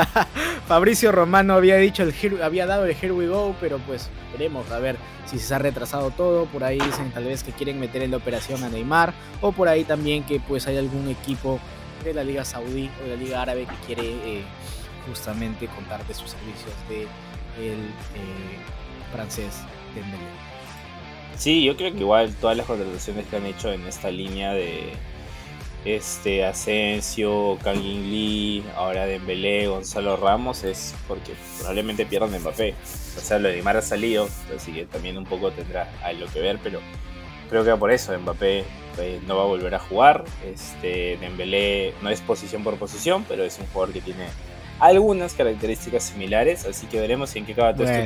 Fabricio 0.66 1.12
Romano 1.12 1.54
había 1.54 1.76
dicho 1.76 2.02
el 2.02 2.42
había 2.42 2.66
dado 2.66 2.86
el 2.86 2.90
Here 2.90 3.12
We 3.12 3.28
Go, 3.28 3.54
pero 3.60 3.78
pues 3.78 4.10
veremos 4.32 4.70
a 4.70 4.78
ver 4.78 4.96
si 5.26 5.38
se 5.38 5.54
ha 5.54 5.58
retrasado 5.58 6.10
todo. 6.10 6.46
Por 6.46 6.64
ahí 6.64 6.78
dicen 6.78 7.10
tal 7.12 7.24
vez 7.24 7.44
que 7.44 7.52
quieren 7.52 7.78
meter 7.78 8.02
en 8.02 8.10
la 8.10 8.16
operación 8.16 8.64
a 8.64 8.68
Neymar, 8.68 9.12
o 9.40 9.52
por 9.52 9.68
ahí 9.68 9.84
también 9.84 10.24
que 10.24 10.40
pues 10.40 10.66
hay 10.66 10.76
algún 10.76 11.08
equipo 11.08 11.60
de 12.04 12.14
la 12.14 12.24
Liga 12.24 12.44
Saudí 12.44 12.90
o 13.00 13.04
de 13.04 13.16
la 13.16 13.22
Liga 13.22 13.42
Árabe 13.42 13.66
que 13.66 13.86
quiere 13.86 14.08
eh, 14.08 14.42
justamente 15.06 15.66
contar 15.68 16.04
de 16.06 16.14
sus 16.14 16.30
servicios 16.30 16.72
de 16.88 17.02
el 17.58 17.78
eh, 17.78 18.58
francés 19.12 19.62
Dembélé. 19.94 20.49
Sí, 21.40 21.64
yo 21.64 21.74
creo 21.74 21.90
que 21.90 22.00
igual 22.00 22.34
todas 22.34 22.54
las 22.54 22.66
contrataciones 22.66 23.26
que 23.26 23.36
han 23.36 23.46
hecho 23.46 23.72
en 23.72 23.86
esta 23.86 24.10
línea 24.10 24.52
de 24.52 24.92
este 25.86 26.44
Asensio, 26.44 27.56
Kangin 27.64 28.10
Lee, 28.10 28.64
ahora 28.76 29.06
Dembélé, 29.06 29.66
Gonzalo 29.66 30.18
Ramos 30.18 30.64
es 30.64 30.94
porque 31.08 31.32
probablemente 31.56 32.04
pierdan 32.04 32.38
Mbappé. 32.38 32.74
O 33.16 33.20
sea, 33.22 33.38
lo 33.38 33.48
de 33.48 33.54
Neymar 33.54 33.78
ha 33.78 33.80
salido, 33.80 34.28
así 34.54 34.70
que 34.70 34.84
también 34.84 35.16
un 35.16 35.24
poco 35.24 35.50
tendrá 35.50 35.90
algo 36.04 36.26
que 36.30 36.40
ver, 36.40 36.58
pero 36.62 36.80
creo 37.48 37.64
que 37.64 37.74
por 37.74 37.90
eso 37.90 38.12
Mbappé 38.18 38.64
eh, 38.98 39.20
no 39.26 39.38
va 39.38 39.44
a 39.44 39.46
volver 39.46 39.74
a 39.74 39.78
jugar. 39.78 40.26
Este 40.44 41.16
Dembélé 41.22 41.94
no 42.02 42.10
es 42.10 42.20
posición 42.20 42.62
por 42.62 42.76
posición, 42.76 43.24
pero 43.26 43.44
es 43.44 43.58
un 43.58 43.64
jugador 43.68 43.94
que 43.94 44.02
tiene 44.02 44.26
algunas 44.78 45.32
características 45.32 46.02
similares, 46.02 46.66
así 46.66 46.86
que 46.86 47.00
veremos 47.00 47.34
en 47.34 47.46
qué 47.46 47.52
acaba 47.52 47.74
todo 47.74 47.84
este 47.84 48.04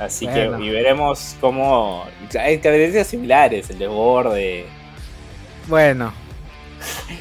Así 0.00 0.26
que 0.26 0.50
y 0.60 0.70
veremos 0.70 1.36
cómo. 1.42 2.06
Hay 2.30 2.58
características 2.58 3.06
similares, 3.06 3.68
el 3.68 3.78
de 3.78 3.86
borde. 3.86 4.66
Bueno. 5.68 6.12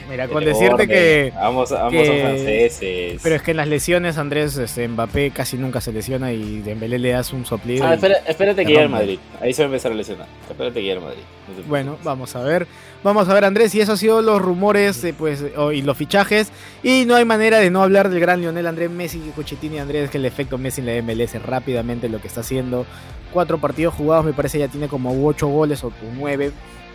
Mira, 0.09 0.27
con 0.27 0.43
decirte 0.43 0.87
que. 0.87 1.31
Vamos, 1.35 1.69
vamos 1.71 2.09
a 2.09 2.13
franceses. 2.13 3.19
Pero 3.21 3.35
es 3.35 3.41
que 3.41 3.51
en 3.51 3.57
las 3.57 3.67
lesiones, 3.67 4.17
Andrés, 4.17 4.57
este, 4.57 4.87
Mbappé 4.87 5.31
casi 5.31 5.57
nunca 5.57 5.81
se 5.81 5.91
lesiona 5.91 6.31
y 6.31 6.59
Dembélé 6.59 6.99
le 6.99 7.09
das 7.09 7.33
un 7.33 7.45
soplido. 7.45 7.85
Ah, 7.85 7.93
espérate 7.93 8.65
que 8.65 8.71
llegue 8.71 8.83
el 8.83 8.89
Madrid. 8.89 9.19
Ahí 9.41 9.53
se 9.53 9.63
va 9.63 9.65
a 9.65 9.69
empezar 9.69 9.91
a 9.91 9.95
lesionar. 9.95 10.27
Espérate 10.49 10.75
que 10.75 10.81
llegue 10.81 10.93
el 10.93 11.01
Madrid. 11.01 11.21
bueno, 11.67 11.97
vamos 12.03 12.35
a 12.35 12.41
ver. 12.41 12.67
Vamos 13.01 13.29
a 13.29 13.33
ver, 13.33 13.45
Andrés, 13.45 13.73
y 13.75 13.81
eso 13.81 13.93
ha 13.93 13.97
sido 13.97 14.21
los 14.21 14.41
rumores 14.41 15.05
pues, 15.17 15.43
y 15.73 15.81
los 15.81 15.97
fichajes. 15.97 16.51
Y 16.83 17.05
no 17.05 17.15
hay 17.15 17.23
manera 17.23 17.59
de 17.59 17.69
no 17.69 17.81
hablar 17.81 18.09
del 18.09 18.19
gran 18.19 18.41
Lionel 18.41 18.67
Andrés 18.67 18.89
Messi, 18.89 19.19
Cochettini 19.35 19.79
Andrés, 19.79 20.09
que 20.09 20.17
el 20.17 20.25
efecto 20.25 20.57
Messi 20.57 20.81
en 20.81 20.87
la 20.87 21.01
MLS 21.01 21.41
rápidamente 21.41 22.09
lo 22.09 22.19
que 22.19 22.27
está 22.27 22.41
haciendo. 22.41 22.85
Cuatro 23.31 23.59
partidos 23.59 23.93
jugados, 23.93 24.25
me 24.25 24.33
parece 24.33 24.59
ya 24.59 24.67
tiene 24.67 24.87
como 24.87 25.25
ocho 25.25 25.47
goles 25.47 25.83
o 25.83 25.93
nueve. 26.17 26.51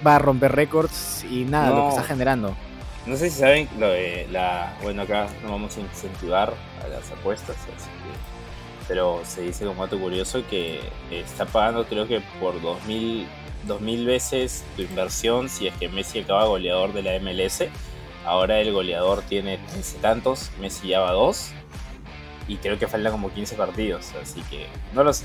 Va 0.06 0.16
a 0.16 0.18
romper 0.18 0.52
récords 0.52 1.24
y 1.30 1.44
nada, 1.44 1.70
lo 1.70 1.82
que 1.84 1.88
está 1.90 2.02
generando. 2.02 2.54
No 3.06 3.16
sé 3.16 3.30
si 3.30 3.38
saben 3.38 3.68
lo 3.78 3.88
de 3.88 4.26
la. 4.30 4.76
Bueno, 4.82 5.02
acá 5.02 5.26
no 5.42 5.50
vamos 5.50 5.76
a 5.76 5.80
incentivar 5.80 6.52
a 6.84 6.88
las 6.88 7.10
apuestas, 7.10 7.56
pero 8.88 9.20
se 9.24 9.42
dice 9.42 9.64
como 9.64 9.82
dato 9.84 9.98
curioso 9.98 10.42
que 10.48 10.80
está 11.10 11.46
pagando, 11.46 11.84
creo 11.86 12.06
que 12.06 12.20
por 12.40 12.60
2000 12.60 13.26
2.000 13.66 14.04
veces 14.04 14.64
tu 14.76 14.82
inversión 14.82 15.48
si 15.48 15.66
es 15.66 15.74
que 15.74 15.88
Messi 15.88 16.20
acaba 16.20 16.44
goleador 16.44 16.92
de 16.92 17.02
la 17.02 17.18
MLS. 17.18 17.64
Ahora 18.24 18.60
el 18.60 18.72
goleador 18.72 19.22
tiene 19.22 19.58
13 19.72 19.98
tantos, 19.98 20.50
Messi 20.60 20.88
ya 20.88 21.00
va 21.00 21.12
2. 21.12 21.52
Y 22.48 22.56
creo 22.56 22.78
que 22.78 22.86
faltan 22.86 23.12
como 23.12 23.32
15 23.32 23.56
partidos, 23.56 24.12
así 24.22 24.42
que 24.50 24.66
no 24.92 25.02
lo 25.02 25.12
sé. 25.12 25.24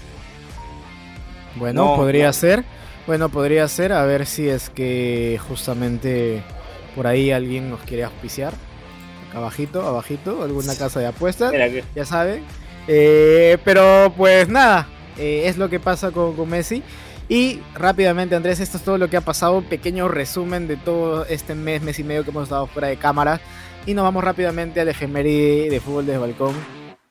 Bueno, 1.56 1.96
podría 1.96 2.32
ser. 2.32 2.64
Bueno, 3.10 3.30
podría 3.30 3.68
ser. 3.68 3.92
A 3.92 4.06
ver 4.06 4.28
si 4.28 4.48
es 4.48 4.70
que 4.70 5.40
justamente 5.48 6.44
por 6.96 7.08
ahí 7.08 7.32
alguien 7.32 7.72
nos 7.72 7.80
quiere 7.80 8.04
auspiciar. 8.04 8.54
Acá 9.28 9.40
abajito, 9.40 9.82
abajito, 9.82 10.44
alguna 10.44 10.76
casa 10.76 11.00
de 11.00 11.08
apuestas. 11.08 11.52
Ya 11.96 12.06
saben. 12.06 12.44
Eh, 12.88 13.58
pero 13.66 14.14
pues 14.16 14.48
nada, 14.48 14.88
eh, 15.18 15.46
es 15.46 15.58
lo 15.58 15.72
que 15.72 15.80
pasa 15.80 16.12
con, 16.12 16.36
con 16.36 16.50
Messi. 16.50 16.84
Y 17.28 17.62
rápidamente, 17.74 18.36
Andrés, 18.36 18.60
esto 18.60 18.78
es 18.78 18.84
todo 18.84 19.00
lo 19.00 19.10
que 19.10 19.18
ha 19.18 19.22
pasado. 19.22 19.58
Un 19.58 19.64
pequeño 19.64 20.08
resumen 20.08 20.68
de 20.68 20.78
todo 20.78 21.26
este 21.26 21.56
mes, 21.56 21.82
mes 21.82 21.98
y 21.98 22.04
medio 22.04 22.24
que 22.24 22.30
hemos 22.30 22.44
estado 22.44 22.68
fuera 22.68 22.90
de 22.90 22.98
cámara. 22.98 23.42
Y 23.88 23.96
nos 23.96 24.04
vamos 24.04 24.24
rápidamente 24.24 24.82
al 24.82 24.88
efeméride 24.88 25.72
de 25.72 25.80
fútbol 25.80 26.06
de 26.06 26.16
balcón 26.20 26.54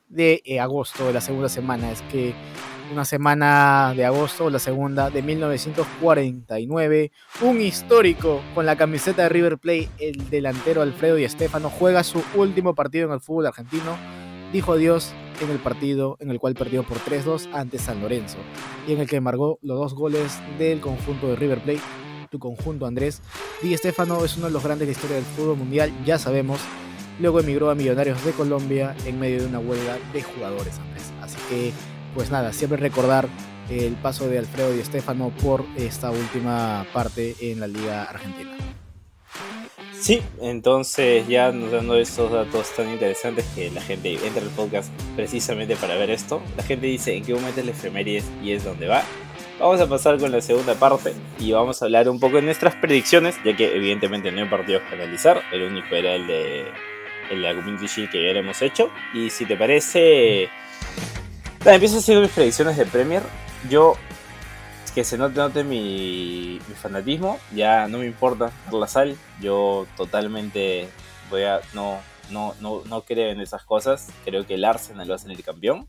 de 0.08 0.42
eh, 0.44 0.61
agosto, 0.61 1.08
de 1.08 1.12
la 1.12 1.20
segunda 1.20 1.48
semana. 1.48 1.90
Es 1.90 2.02
que 2.02 2.34
una 2.92 3.05
semana 3.05 3.92
de 3.94 4.05
agosto, 4.05 4.51
la 4.51 4.59
segunda 4.59 5.11
de 5.11 5.22
1949. 5.22 7.12
Un 7.42 7.61
histórico 7.61 8.40
con 8.55 8.66
la 8.66 8.77
camiseta 8.77 9.22
de 9.22 9.29
River 9.29 9.59
Plate, 9.59 9.90
el 9.98 10.31
delantero 10.31 10.83
Alfredo 10.83 11.16
Di 11.16 11.29
Stéfano, 11.29 11.70
juega 11.70 12.05
su 12.05 12.22
último 12.35 12.74
partido 12.74 13.07
en 13.07 13.12
el 13.12 13.20
fútbol 13.20 13.46
argentino. 13.46 13.96
Dijo 14.53 14.72
adiós 14.72 15.12
en 15.40 15.51
el 15.51 15.59
partido 15.59 16.16
en 16.20 16.31
el 16.31 16.38
cual 16.38 16.55
perdió 16.55 16.83
por 16.83 16.98
3-2 16.98 17.48
ante 17.53 17.79
San 17.79 18.01
Lorenzo 18.01 18.38
y 18.87 18.92
en 18.92 19.01
el 19.01 19.09
que 19.09 19.16
embargó 19.16 19.59
los 19.62 19.79
dos 19.79 19.94
goles 19.94 20.38
del 20.59 20.81
conjunto 20.81 21.29
de 21.29 21.37
River 21.37 21.61
Plate. 21.61 21.81
Tu 22.31 22.38
conjunto, 22.38 22.87
Andrés. 22.87 23.22
Di 23.62 23.77
Stefano 23.77 24.24
es 24.24 24.37
uno 24.37 24.46
de 24.46 24.53
los 24.53 24.62
grandes 24.62 24.87
de 24.87 24.92
la 24.92 24.96
historia 24.96 25.16
del 25.16 25.24
fútbol 25.24 25.57
mundial, 25.57 25.92
ya 26.05 26.18
sabemos. 26.18 26.61
Luego 27.20 27.40
emigró 27.40 27.70
a 27.70 27.74
Millonarios 27.74 28.24
de 28.24 28.33
Colombia 28.33 28.94
en 29.05 29.18
medio 29.18 29.40
de 29.40 29.46
una 29.46 29.59
huelga 29.59 29.98
de 30.12 30.22
jugadores, 30.22 30.79
Andrés. 30.79 31.12
Así 31.20 31.37
que, 31.48 31.72
pues 32.14 32.31
nada, 32.31 32.53
siempre 32.53 32.79
recordar 32.79 33.29
el 33.71 33.94
paso 33.94 34.29
de 34.29 34.38
Alfredo 34.38 34.73
Di 34.73 34.83
Stefano 34.83 35.33
por 35.42 35.64
esta 35.77 36.11
última 36.11 36.87
parte 36.92 37.35
en 37.40 37.61
la 37.61 37.66
Liga 37.66 38.05
Argentina. 38.05 38.57
Sí, 40.01 40.23
entonces 40.40 41.27
ya 41.27 41.51
nos 41.51 41.73
dando 41.73 41.97
estos 41.97 42.31
datos 42.31 42.71
tan 42.75 42.88
interesantes 42.88 43.44
que 43.55 43.71
la 43.71 43.81
gente 43.81 44.14
entra 44.25 44.42
al 44.42 44.51
podcast 44.51 44.92
precisamente 45.16 45.75
para 45.75 45.97
ver 45.97 46.11
esto. 46.11 46.40
La 46.57 46.62
gente 46.62 46.87
dice 46.87 47.14
en 47.14 47.25
qué 47.25 47.35
momento 47.35 47.61
es 47.61 47.66
la 47.66 47.73
efemérides 47.73 48.25
y 48.42 48.53
es 48.53 48.64
donde 48.64 48.87
va. 48.87 49.03
Vamos 49.59 49.81
a 49.81 49.88
pasar 49.88 50.18
con 50.18 50.31
la 50.31 50.40
segunda 50.40 50.75
parte 50.75 51.14
y 51.40 51.51
vamos 51.51 51.83
a 51.83 51.87
hablar 51.87 52.09
un 52.09 52.21
poco 52.21 52.37
de 52.37 52.42
nuestras 52.42 52.77
predicciones, 52.77 53.37
ya 53.44 53.57
que 53.57 53.75
evidentemente 53.75 54.31
no 54.31 54.40
hay 54.40 54.49
partidos 54.49 54.83
que 54.88 54.94
analizar, 54.94 55.42
el 55.53 55.64
único 55.64 55.97
era 55.97 56.14
el 56.14 56.29
de, 56.29 56.61
el 57.31 57.42
de 57.42 57.53
la 57.53 57.55
Community 57.57 57.87
Shield 57.87 58.11
que 58.11 58.23
ya 58.23 58.38
hemos 58.38 58.62
hecho. 58.62 58.90
Y 59.12 59.31
si 59.31 59.47
te 59.47 59.57
parece, 59.57 60.49
empiezo 61.64 61.99
haciendo 61.99 62.23
mis 62.23 62.33
predicciones 62.33 62.77
de 62.77 62.87
Premier. 62.87 63.23
Yo 63.68 63.94
que 64.99 65.05
se 65.05 65.16
note, 65.16 65.37
note 65.37 65.62
mi, 65.62 66.59
fanatismo, 66.75 67.38
ya 67.55 67.87
no 67.87 67.99
me 67.99 68.07
importa 68.07 68.51
la 68.73 68.88
sal, 68.88 69.16
yo 69.40 69.87
totalmente 69.97 70.88
voy 71.31 71.44
a, 71.44 71.61
no, 71.73 72.01
no, 72.33 72.55
no, 72.61 72.83
no 72.85 73.03
creo 73.03 73.31
en 73.31 73.40
esas 73.40 73.62
cosas, 73.62 74.09
creo 74.25 74.44
que 74.44 74.55
el 74.55 74.64
Arsenal 74.64 75.09
va 75.09 75.14
a 75.14 75.18
ser 75.18 75.31
el 75.31 75.44
campeón, 75.44 75.87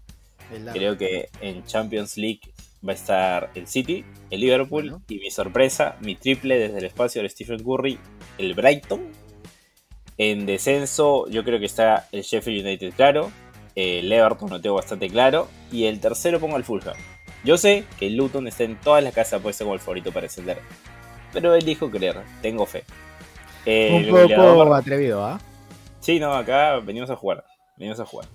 creo 0.73 0.95
que 0.95 1.29
en 1.41 1.63
Champions 1.65 2.17
League 2.17 2.41
va 2.87 2.91
a 2.91 2.95
estar 2.95 3.49
el 3.55 3.65
City, 3.65 4.05
el 4.29 4.41
Liverpool 4.41 5.01
y 5.07 5.17
mi 5.17 5.31
sorpresa, 5.31 5.95
mi 6.01 6.13
triple 6.15 6.59
desde 6.59 6.77
el 6.77 6.85
espacio 6.85 7.23
de 7.23 7.29
Stephen 7.29 7.63
Curry, 7.63 7.97
el 8.37 8.53
Brighton. 8.53 9.11
En 10.17 10.45
descenso 10.45 11.27
yo 11.29 11.43
creo 11.43 11.59
que 11.59 11.65
está 11.65 12.07
el 12.11 12.21
Sheffield 12.21 12.63
United 12.63 12.93
claro, 12.93 13.31
el 13.79 14.11
Everton 14.11 14.49
lo 14.49 14.61
tengo 14.61 14.75
bastante 14.75 15.09
claro 15.09 15.47
y 15.71 15.85
el 15.85 15.99
tercero 15.99 16.39
pongo 16.39 16.55
al 16.55 16.63
Fulham. 16.63 16.95
Yo 17.43 17.57
sé 17.57 17.85
que 17.97 18.07
el 18.07 18.15
Luton 18.15 18.47
está 18.47 18.63
en 18.63 18.75
todas 18.75 19.03
las 19.03 19.13
casas 19.13 19.41
puesto 19.41 19.63
como 19.63 19.75
el 19.75 19.79
favorito 19.79 20.11
para 20.11 20.25
ascender. 20.25 20.59
Pero 21.31 21.53
él 21.55 21.63
dijo 21.63 21.89
creer, 21.89 22.17
tengo 22.41 22.65
fe. 22.65 22.83
Un 23.65 24.07
poco 24.35 24.73
atrevido, 24.73 25.23
¿ah? 25.23 25.39
Sí, 25.99 26.19
no, 26.19 26.33
acá 26.33 26.79
venimos 26.79 27.09
a 27.09 27.15
jugar. 27.15 27.43
Venimos 27.77 27.99
a 27.99 28.05
jugar. 28.05 28.27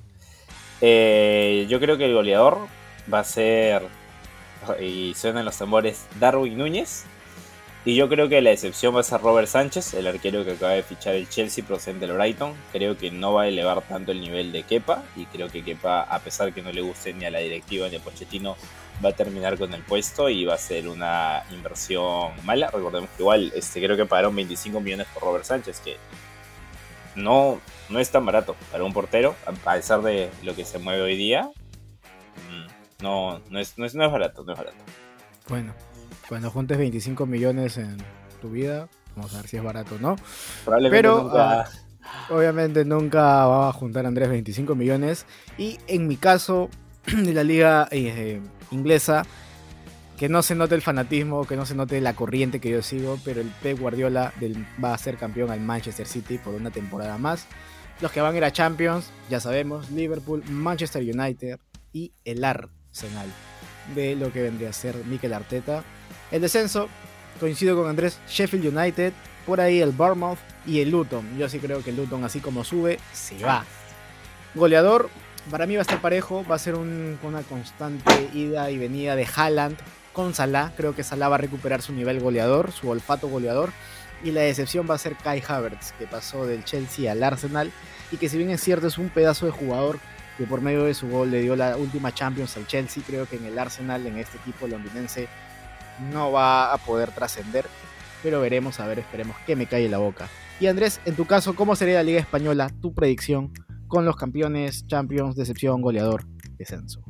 Eh, 0.81 1.67
yo 1.69 1.81
creo 1.81 1.97
que 1.97 2.07
el 2.07 2.15
goleador 2.15 2.59
va 3.13 3.21
a 3.21 3.25
ser. 3.25 3.83
Y 4.81 5.13
suenan 5.15 5.45
los 5.45 5.59
tambores 5.59 6.07
Darwin 6.19 6.57
Núñez. 6.57 7.05
Y 7.87 7.97
yo 7.97 8.09
creo 8.09 8.31
que 8.31 8.41
la 8.41 8.51
excepción 8.51 8.97
va 8.97 9.01
a 9.01 9.03
ser 9.03 9.21
Robert 9.21 9.47
Sánchez, 9.47 9.93
el 9.93 10.07
arquero 10.07 10.43
que 10.43 10.53
acaba 10.53 10.73
de 10.73 10.83
fichar 10.83 11.15
el 11.15 11.29
Chelsea 11.29 11.63
procedente 11.63 12.07
del 12.07 12.17
Brighton. 12.17 12.55
Creo 12.73 12.97
que 12.97 13.11
no 13.11 13.35
va 13.35 13.43
a 13.43 13.49
elevar 13.49 13.83
tanto 13.83 14.11
el 14.11 14.23
nivel 14.23 14.53
de 14.53 14.63
Kepa. 14.63 15.03
Y 15.17 15.27
creo 15.27 15.51
que 15.51 15.63
Kepa, 15.63 16.01
a 16.03 16.19
pesar 16.21 16.55
que 16.55 16.63
no 16.63 16.73
le 16.73 16.81
guste 16.81 17.13
ni 17.13 17.27
a 17.27 17.31
la 17.31 17.41
directiva 17.41 17.87
ni 17.91 17.97
a 17.97 18.01
Pochettino, 18.01 18.57
va 19.05 19.11
a 19.11 19.13
terminar 19.13 19.59
con 19.59 19.75
el 19.75 19.83
puesto 19.83 20.31
y 20.31 20.47
va 20.47 20.55
a 20.55 20.59
ser 20.59 20.89
una 20.89 21.43
inversión 21.51 22.33
mala. 22.45 22.71
Recordemos 22.71 23.11
que 23.11 23.23
igual 23.23 23.53
este, 23.55 23.83
creo 23.83 23.99
que 23.99 24.07
pagaron 24.07 24.35
25 24.35 24.81
millones 24.81 25.07
por 25.13 25.23
Robert 25.23 25.45
Sánchez, 25.45 25.81
que 25.81 25.99
no, 27.17 27.61
no 27.91 27.99
es 27.99 28.11
tan 28.11 28.25
barato 28.25 28.57
para 28.73 28.85
un 28.85 28.95
portero, 28.95 29.35
a 29.45 29.53
pesar 29.75 30.01
de 30.01 30.31
lo 30.43 30.55
que 30.55 30.65
se 30.65 30.79
mueve 30.79 31.03
hoy 31.03 31.17
día. 31.17 31.51
Mm, 32.51 33.03
no, 33.03 33.41
no, 33.51 33.59
es, 33.59 33.77
no, 33.77 33.85
es, 33.85 33.95
no 33.95 34.07
es 34.07 34.11
barato, 34.13 34.43
no 34.43 34.53
es 34.53 34.59
barato. 34.59 34.79
Bueno, 35.49 35.75
cuando 36.29 36.51
juntes 36.51 36.79
25 36.79 37.27
millones 37.27 37.77
en 37.77 37.97
tu 38.41 38.51
vida, 38.51 38.89
vamos 39.17 39.35
a 39.35 39.39
ver 39.39 39.49
si 39.49 39.57
es 39.57 39.63
barato 39.63 39.97
o 39.97 39.99
no. 39.99 40.17
Probablemente 40.65 41.03
Pero, 41.03 41.31
ah, 41.35 41.65
obviamente 42.31 42.85
nunca 42.85 43.47
va 43.47 43.69
a 43.69 43.73
juntar 43.73 44.07
Andrés 44.07 44.29
25 44.29 44.75
millones. 44.75 45.27
Y 45.59 45.79
en 45.87 46.07
mi 46.07 46.17
caso, 46.17 46.71
de 47.07 47.33
la 47.35 47.45
liga 47.45 47.89
eh, 47.91 48.41
inglesa, 48.71 49.25
que 50.19 50.29
no 50.29 50.43
se 50.43 50.55
note 50.55 50.75
el 50.75 50.83
fanatismo, 50.83 51.47
que 51.47 51.57
no 51.57 51.67
se 51.67 51.75
note 51.75 52.01
la 52.01 52.15
corriente 52.15 52.61
que 52.61 52.71
yo 52.71 52.83
sigo, 52.83 53.19
pero 53.25 53.41
el 53.41 53.49
Pep 53.63 53.79
Guardiola 53.79 54.33
va 54.83 54.95
a 54.95 54.99
ser 54.99 55.17
campeón 55.17 55.51
al 55.51 55.61
Manchester 55.61 56.07
City 56.07 56.39
por 56.39 56.55
una 56.55 56.71
temporada 56.71 57.19
más. 57.19 57.47
Los 58.01 58.13
que 58.13 58.21
van 58.21 58.35
a 58.35 58.37
ir 58.37 58.45
a 58.45 58.53
Champions, 58.53 59.11
ya 59.29 59.41
sabemos, 59.41 59.91
Liverpool, 59.91 60.43
Manchester 60.49 61.03
United 61.03 61.59
y 61.93 62.13
el 62.25 62.45
Arsenal, 62.45 63.29
de 63.95 64.17
lo 64.17 64.33
que 64.33 64.43
vendría 64.43 64.71
a 64.71 64.73
ser 64.73 64.97
Mikel 65.07 65.33
Arteta. 65.33 65.85
El 66.35 66.41
descenso, 66.41 66.89
coincido 67.39 67.77
con 67.77 67.89
Andrés, 67.89 68.19
Sheffield 68.29 68.77
United, 68.77 69.13
por 69.47 69.61
ahí 69.61 69.81
el 69.81 69.93
Bournemouth 69.93 70.41
y 70.67 70.81
el 70.81 70.91
Luton. 70.91 71.39
Yo 71.39 71.49
sí 71.49 71.61
creo 71.61 71.81
que 71.81 71.91
el 71.91 71.97
Luton, 71.97 72.25
así 72.25 72.41
como 72.41 72.65
sube, 72.65 72.99
se 73.13 73.39
va. 73.39 73.65
Goleador, 74.57 75.11
para 75.49 75.65
mí 75.67 75.77
va 75.77 75.83
a 75.83 75.87
estar 75.87 76.01
parejo, 76.01 76.45
va 76.51 76.57
a 76.57 76.59
ser 76.59 76.75
una 76.75 77.43
constante 77.49 78.31
ida 78.35 78.69
y 78.73 78.79
venida 78.79 79.15
de 79.15 79.29
Haaland 79.33 79.77
con 80.13 80.35
Salah. 80.35 80.73
Creo 80.77 80.97
que 80.97 81.05
Salah 81.05 81.29
va 81.29 81.37
a 81.37 81.39
recuperar 81.39 81.83
su 81.83 81.93
nivel 81.93 82.19
goleador, 82.19 82.73
su 82.73 82.91
olfato 82.91 83.29
goleador. 83.29 83.71
Y 84.25 84.33
la 84.33 84.41
decepción 84.41 84.91
va 84.91 84.97
a 84.97 84.99
ser 84.99 85.15
Kai 85.15 85.41
Havertz, 85.47 85.93
que 86.01 86.09
pasó 86.09 86.47
del 86.47 86.65
Chelsea 86.65 87.13
al 87.13 87.23
Arsenal. 87.23 87.71
Y 88.11 88.17
que 88.17 88.29
si 88.29 88.39
bien 88.39 88.51
es 88.51 88.61
cierto 88.61 88.89
es 88.89 88.99
un 88.99 89.09
pedazo 89.09 89.47
de 89.47 89.53
jugador 89.53 90.01
que 90.37 90.47
por 90.47 90.63
medio 90.63 90.83
de 90.83 90.95
su 90.95 91.09
gol 91.09 91.31
le 91.31 91.43
dio 91.43 91.55
la 91.55 91.77
última 91.77 92.13
Champions 92.13 92.57
al 92.57 92.67
Chelsea, 92.67 93.05
creo 93.07 93.29
que 93.29 93.37
en 93.37 93.47
el 93.47 93.57
Arsenal, 93.57 94.05
en 94.05 94.19
este 94.19 94.37
equipo 94.39 94.67
londinense, 94.67 95.29
no 96.13 96.33
va 96.33 96.73
a 96.73 96.79
poder 96.79 97.11
trascender. 97.11 97.67
Pero 98.23 98.41
veremos, 98.41 98.81
a 98.81 98.87
ver, 98.87 98.99
esperemos 98.99 99.37
que 99.47 99.57
me 99.57 99.67
calle 99.67 99.89
la 99.89 99.99
boca. 99.99 100.29
Y 100.61 100.67
Andrés, 100.67 101.01
en 101.05 101.15
tu 101.15 101.27
caso, 101.27 101.55
¿cómo 101.55 101.77
sería 101.77 101.97
la 101.97 102.03
Liga 102.03 102.21
Española? 102.21 102.71
Tu 102.81 102.95
predicción 102.95 103.53
con 103.89 104.05
los 104.05 104.17
campeones, 104.17 104.87
champions, 104.87 105.37
decepción, 105.37 105.83
goleador, 105.83 106.25
descenso. 106.57 107.05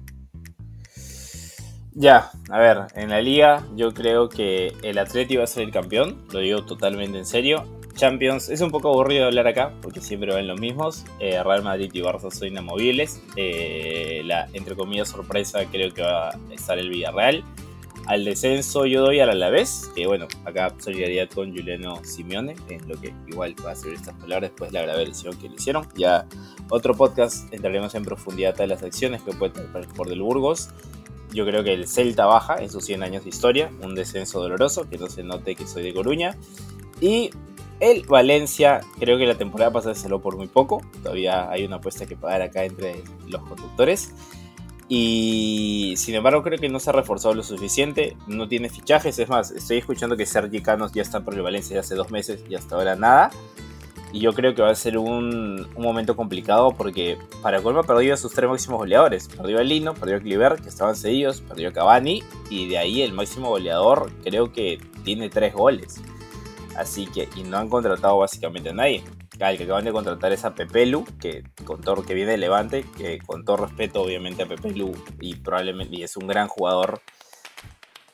Ya, 1.96 2.30
a 2.50 2.58
ver, 2.58 2.78
en 2.96 3.10
la 3.10 3.20
liga 3.20 3.64
yo 3.76 3.94
creo 3.94 4.28
que 4.28 4.72
el 4.82 4.98
Atleti 4.98 5.36
va 5.36 5.44
a 5.44 5.46
ser 5.46 5.62
el 5.62 5.70
campeón, 5.70 6.24
lo 6.32 6.40
digo 6.40 6.64
totalmente 6.64 7.18
en 7.18 7.24
serio. 7.24 7.64
Champions, 7.94 8.48
es 8.48 8.60
un 8.60 8.72
poco 8.72 8.88
aburrido 8.88 9.26
hablar 9.26 9.46
acá 9.46 9.72
porque 9.80 10.00
siempre 10.00 10.34
ven 10.34 10.48
los 10.48 10.58
mismos. 10.58 11.04
Eh, 11.20 11.40
Real 11.40 11.62
Madrid 11.62 11.90
y 11.92 12.00
Barça 12.00 12.32
son 12.32 12.48
inamovibles. 12.48 13.22
Eh, 13.36 14.22
la, 14.24 14.48
entre 14.52 14.74
comillas, 14.74 15.08
sorpresa 15.08 15.64
creo 15.70 15.94
que 15.94 16.02
va 16.02 16.30
a 16.30 16.38
estar 16.50 16.76
el 16.76 16.90
Villarreal. 16.90 17.44
Al 18.06 18.24
descenso 18.24 18.84
yo 18.84 19.00
doy 19.00 19.20
al 19.20 19.30
Alavés, 19.30 19.90
que 19.94 20.06
bueno, 20.06 20.28
acá 20.44 20.74
solidaridad 20.78 21.30
con 21.30 21.50
Juliano 21.54 22.04
Simeone, 22.04 22.54
es 22.68 22.86
lo 22.86 23.00
que 23.00 23.14
igual 23.28 23.54
va 23.64 23.70
a 23.70 23.76
servir 23.76 23.96
estas 23.96 24.14
palabras 24.16 24.50
después 24.50 24.70
de 24.70 24.78
la 24.78 24.84
grave 24.84 25.06
lesión 25.06 25.34
que 25.38 25.48
le 25.48 25.54
hicieron. 25.54 25.86
Ya 25.96 26.26
otro 26.68 26.94
podcast 26.94 27.52
entraremos 27.52 27.94
en 27.94 28.04
profundidad 28.04 28.60
a 28.60 28.66
las 28.66 28.82
acciones 28.82 29.22
que 29.22 29.32
puede 29.32 29.52
tener 29.52 29.88
por 29.88 30.08
del 30.08 30.20
Burgos. 30.20 30.68
Yo 31.32 31.46
creo 31.46 31.64
que 31.64 31.72
el 31.72 31.88
Celta 31.88 32.26
baja 32.26 32.56
en 32.56 32.70
sus 32.70 32.84
100 32.84 33.02
años 33.02 33.24
de 33.24 33.30
historia, 33.30 33.70
un 33.80 33.94
descenso 33.94 34.40
doloroso, 34.40 34.88
que 34.88 34.98
no 34.98 35.08
se 35.08 35.22
note 35.22 35.54
que 35.56 35.66
soy 35.66 35.82
de 35.82 35.94
Coruña. 35.94 36.36
Y 37.00 37.30
el 37.80 38.04
Valencia, 38.04 38.82
creo 39.00 39.16
que 39.16 39.26
la 39.26 39.34
temporada 39.34 39.72
pasada 39.72 39.94
se 39.94 40.08
lo 40.08 40.20
por 40.20 40.36
muy 40.36 40.46
poco, 40.46 40.82
todavía 41.02 41.50
hay 41.50 41.64
una 41.64 41.76
apuesta 41.76 42.06
que 42.06 42.16
pagar 42.16 42.42
acá 42.42 42.64
entre 42.64 43.02
los 43.26 43.42
conductores. 43.42 44.12
Y 44.88 45.94
sin 45.96 46.14
embargo 46.14 46.42
creo 46.42 46.58
que 46.58 46.68
no 46.68 46.78
se 46.78 46.90
ha 46.90 46.92
reforzado 46.92 47.34
lo 47.34 47.42
suficiente, 47.42 48.16
no 48.26 48.48
tiene 48.48 48.68
fichajes, 48.68 49.18
es 49.18 49.28
más, 49.28 49.50
estoy 49.50 49.78
escuchando 49.78 50.16
que 50.16 50.26
Sergi 50.26 50.60
Canos 50.60 50.92
ya 50.92 51.02
está 51.02 51.20
por 51.20 51.34
el 51.34 51.42
Valencia 51.42 51.80
hace 51.80 51.94
dos 51.94 52.10
meses 52.10 52.44
y 52.48 52.54
hasta 52.54 52.76
ahora 52.76 52.94
nada. 52.94 53.30
Y 54.14 54.20
yo 54.20 54.32
creo 54.32 54.54
que 54.54 54.62
va 54.62 54.70
a 54.70 54.74
ser 54.76 54.96
un, 54.96 55.66
momento 55.76 56.14
complicado 56.14 56.70
porque 56.70 57.18
para 57.42 57.60
Colma 57.60 57.82
perdió 57.82 58.14
a 58.14 58.16
sus 58.16 58.32
tres 58.32 58.48
máximos 58.48 58.78
goleadores. 58.78 59.26
Perdió 59.26 59.58
a 59.58 59.64
Lino, 59.64 59.92
perdió 59.92 60.18
a 60.18 60.20
Cliver, 60.20 60.54
que 60.62 60.68
estaban 60.68 60.94
cedidos, 60.94 61.40
perdió 61.40 61.70
a 61.70 61.72
Cavani. 61.72 62.22
Y 62.48 62.68
de 62.68 62.78
ahí 62.78 63.02
el 63.02 63.12
máximo 63.12 63.48
goleador 63.48 64.12
creo 64.22 64.52
que 64.52 64.78
tiene 65.02 65.30
tres 65.30 65.52
goles. 65.52 66.00
Así 66.76 67.06
que, 67.06 67.28
y 67.36 67.42
no 67.42 67.58
han 67.58 67.68
contratado 67.68 68.18
básicamente 68.18 68.70
a 68.70 68.74
nadie. 68.74 69.04
El 69.38 69.58
que 69.58 69.64
acaban 69.64 69.84
de 69.84 69.92
contratar 69.92 70.32
es 70.32 70.44
a 70.44 70.54
Pepelu, 70.54 71.04
que 71.20 71.44
con 71.64 71.80
todo 71.80 72.02
que 72.02 72.14
viene 72.14 72.32
de 72.32 72.38
Levante, 72.38 72.84
que 72.96 73.18
con 73.18 73.44
todo 73.44 73.56
respeto 73.58 74.02
obviamente 74.02 74.44
a 74.44 74.46
Pepelu 74.46 74.92
y 75.20 75.36
probablemente 75.36 75.96
y 75.96 76.02
es 76.02 76.16
un 76.16 76.26
gran 76.26 76.48
jugador. 76.48 77.00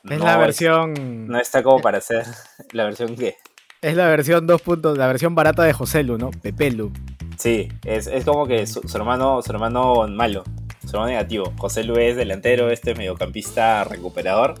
Es 0.09 0.19
la 0.19 0.37
versión. 0.37 1.27
no 1.27 1.39
está 1.39 1.61
como 1.61 1.79
para 1.79 1.99
hacer 1.99 2.25
la 2.71 2.85
versión 2.85 3.15
que 3.15 3.37
es 3.81 3.95
la 3.95 4.07
versión 4.07 4.45
2 4.45 4.61
puntos, 4.61 4.95
la 4.95 5.07
versión 5.07 5.33
barata 5.33 5.63
de 5.63 5.73
José 5.73 6.03
Lu, 6.03 6.19
¿no? 6.19 6.29
Pepe 6.29 6.69
Lu. 6.69 6.91
Sí, 7.37 7.67
es, 7.83 8.07
como 8.25 8.45
que 8.45 8.67
su, 8.67 8.81
hermano, 8.93 9.41
su 9.41 9.51
hermano 9.51 10.07
malo, 10.07 10.43
su 10.81 10.89
hermano 10.89 11.07
negativo. 11.07 11.51
José 11.57 11.83
Lu 11.83 11.97
es 11.97 12.15
delantero, 12.15 12.69
este 12.69 12.93
mediocampista 12.93 13.83
recuperador. 13.83 14.53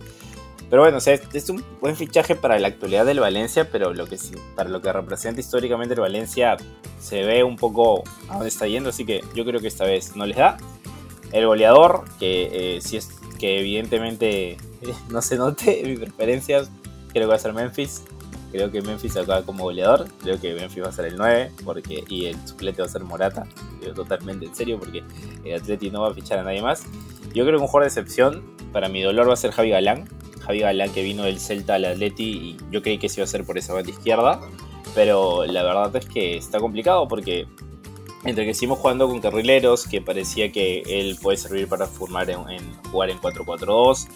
Pero 0.71 0.83
bueno, 0.83 0.99
o 0.99 1.01
sea, 1.01 1.19
es, 1.33 1.49
un 1.49 1.61
buen 1.81 1.97
fichaje 1.97 2.33
para 2.33 2.57
la 2.57 2.69
actualidad 2.69 3.05
del 3.05 3.19
Valencia, 3.19 3.69
pero 3.69 3.93
para 4.55 4.69
lo 4.69 4.81
que 4.81 4.93
representa 4.93 5.41
históricamente 5.41 5.95
el 5.95 5.99
Valencia 5.99 6.55
se 6.97 7.25
ve 7.25 7.43
un 7.43 7.57
poco 7.57 8.05
a 8.29 8.35
dónde 8.35 8.47
está 8.47 8.67
yendo, 8.67 8.89
así 8.89 9.05
que 9.05 9.21
yo 9.35 9.43
creo 9.43 9.59
que 9.59 9.67
esta 9.67 9.83
vez 9.83 10.15
no 10.15 10.25
les 10.25 10.37
da. 10.37 10.55
El 11.33 11.45
goleador, 11.45 12.05
que 12.19 12.77
eh, 12.77 12.81
si 12.81 12.95
es 12.95 13.09
que 13.37 13.59
evidentemente 13.59 14.55
no 15.09 15.21
se 15.21 15.35
note 15.35 15.83
mi 15.85 15.97
preferencia, 15.97 16.63
creo 17.11 17.25
que 17.25 17.25
va 17.25 17.35
a 17.35 17.39
ser 17.39 17.51
Memphis. 17.51 18.03
Creo 18.51 18.69
que 18.69 18.81
Memphis 18.81 19.15
acaba 19.17 19.43
como 19.43 19.63
goleador. 19.63 20.07
Creo 20.21 20.39
que 20.39 20.53
Memphis 20.53 20.83
va 20.83 20.89
a 20.89 20.91
ser 20.91 21.05
el 21.05 21.17
9 21.17 21.51
porque, 21.63 22.03
y 22.09 22.25
el 22.25 22.47
suplete 22.47 22.81
va 22.81 22.87
a 22.87 22.91
ser 22.91 23.03
Morata. 23.03 23.47
totalmente 23.95 24.45
en 24.45 24.55
serio 24.55 24.77
porque 24.77 25.03
el 25.45 25.59
Atleti 25.59 25.89
no 25.89 26.01
va 26.01 26.09
a 26.09 26.13
fichar 26.13 26.39
a 26.39 26.43
nadie 26.43 26.61
más. 26.61 26.83
Yo 27.33 27.45
creo 27.45 27.57
que 27.57 27.63
un 27.63 27.67
jugador 27.67 27.83
de 27.83 27.87
excepción, 27.87 28.43
para 28.73 28.89
mi 28.89 29.01
dolor, 29.01 29.29
va 29.29 29.33
a 29.33 29.37
ser 29.37 29.51
Javi 29.51 29.69
Galán. 29.69 30.09
Javi 30.41 30.59
Galán 30.59 30.91
que 30.91 31.01
vino 31.01 31.23
del 31.23 31.39
Celta 31.39 31.75
al 31.75 31.85
Atleti 31.85 32.23
y 32.23 32.57
yo 32.71 32.81
creí 32.81 32.97
que 32.97 33.07
se 33.07 33.21
iba 33.21 33.23
a 33.23 33.25
hacer 33.25 33.45
por 33.45 33.57
esa 33.57 33.73
banda 33.73 33.89
izquierda. 33.89 34.41
Pero 34.93 35.45
la 35.45 35.63
verdad 35.63 35.95
es 35.95 36.05
que 36.05 36.35
está 36.35 36.59
complicado 36.59 37.07
porque 37.07 37.47
entre 38.25 38.45
que 38.45 38.53
seguimos 38.53 38.79
jugando 38.79 39.07
con 39.07 39.21
carrileros, 39.21 39.87
que 39.87 40.01
parecía 40.01 40.51
que 40.51 40.83
él 40.85 41.17
puede 41.21 41.37
servir 41.37 41.67
para 41.67 41.87
formar 41.87 42.29
en 42.29 42.43
jugar 42.91 43.09
en 43.09 43.19
4-4-2 43.19 44.07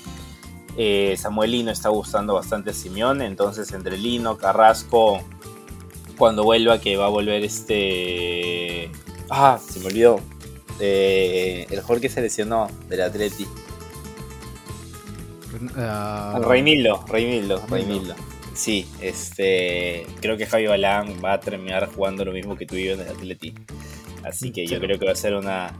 eh, 0.78 1.16
Samuel 1.18 1.52
Lino 1.52 1.72
está 1.72 1.90
gustando 1.90 2.34
bastante 2.34 2.72
a 2.72 2.74
Simeón, 2.74 3.22
entonces 3.22 3.72
entre 3.72 3.98
Lino, 3.98 4.38
Carrasco, 4.38 5.22
cuando 6.18 6.44
vuelva, 6.44 6.80
que 6.80 6.98
va 6.98 7.06
a 7.06 7.10
volver 7.10 7.44
este. 7.44 8.90
Ah, 9.30 9.60
se 9.66 9.80
me 9.80 9.88
olvidó. 9.88 10.20
Eh, 10.80 11.68
el 11.70 11.82
jugador 11.82 12.02
que 12.02 12.10
se 12.10 12.22
lesionó 12.22 12.68
del 12.90 13.02
Atleti. 13.02 13.48
Uh, 15.54 16.42
Reinildo, 16.42 17.06
Reinildo, 17.08 17.64
Reinildo. 17.70 18.14
Sí, 18.54 18.88
este, 19.02 20.06
creo 20.22 20.36
que 20.38 20.46
Javi 20.46 20.68
Balán 20.68 21.22
va 21.24 21.34
a 21.34 21.40
terminar 21.40 21.90
jugando 21.94 22.26
lo 22.26 22.34
mismo 22.34 22.58
que 22.58 22.66
yo 22.66 22.94
en 22.94 23.02
el 23.02 23.08
Atleti. 23.08 23.54
Así 24.26 24.52
que 24.52 24.66
yo 24.66 24.80
creo 24.80 24.98
que 24.98 25.06
va 25.06 25.12
a 25.12 25.16
ser 25.16 25.36
una. 25.36 25.72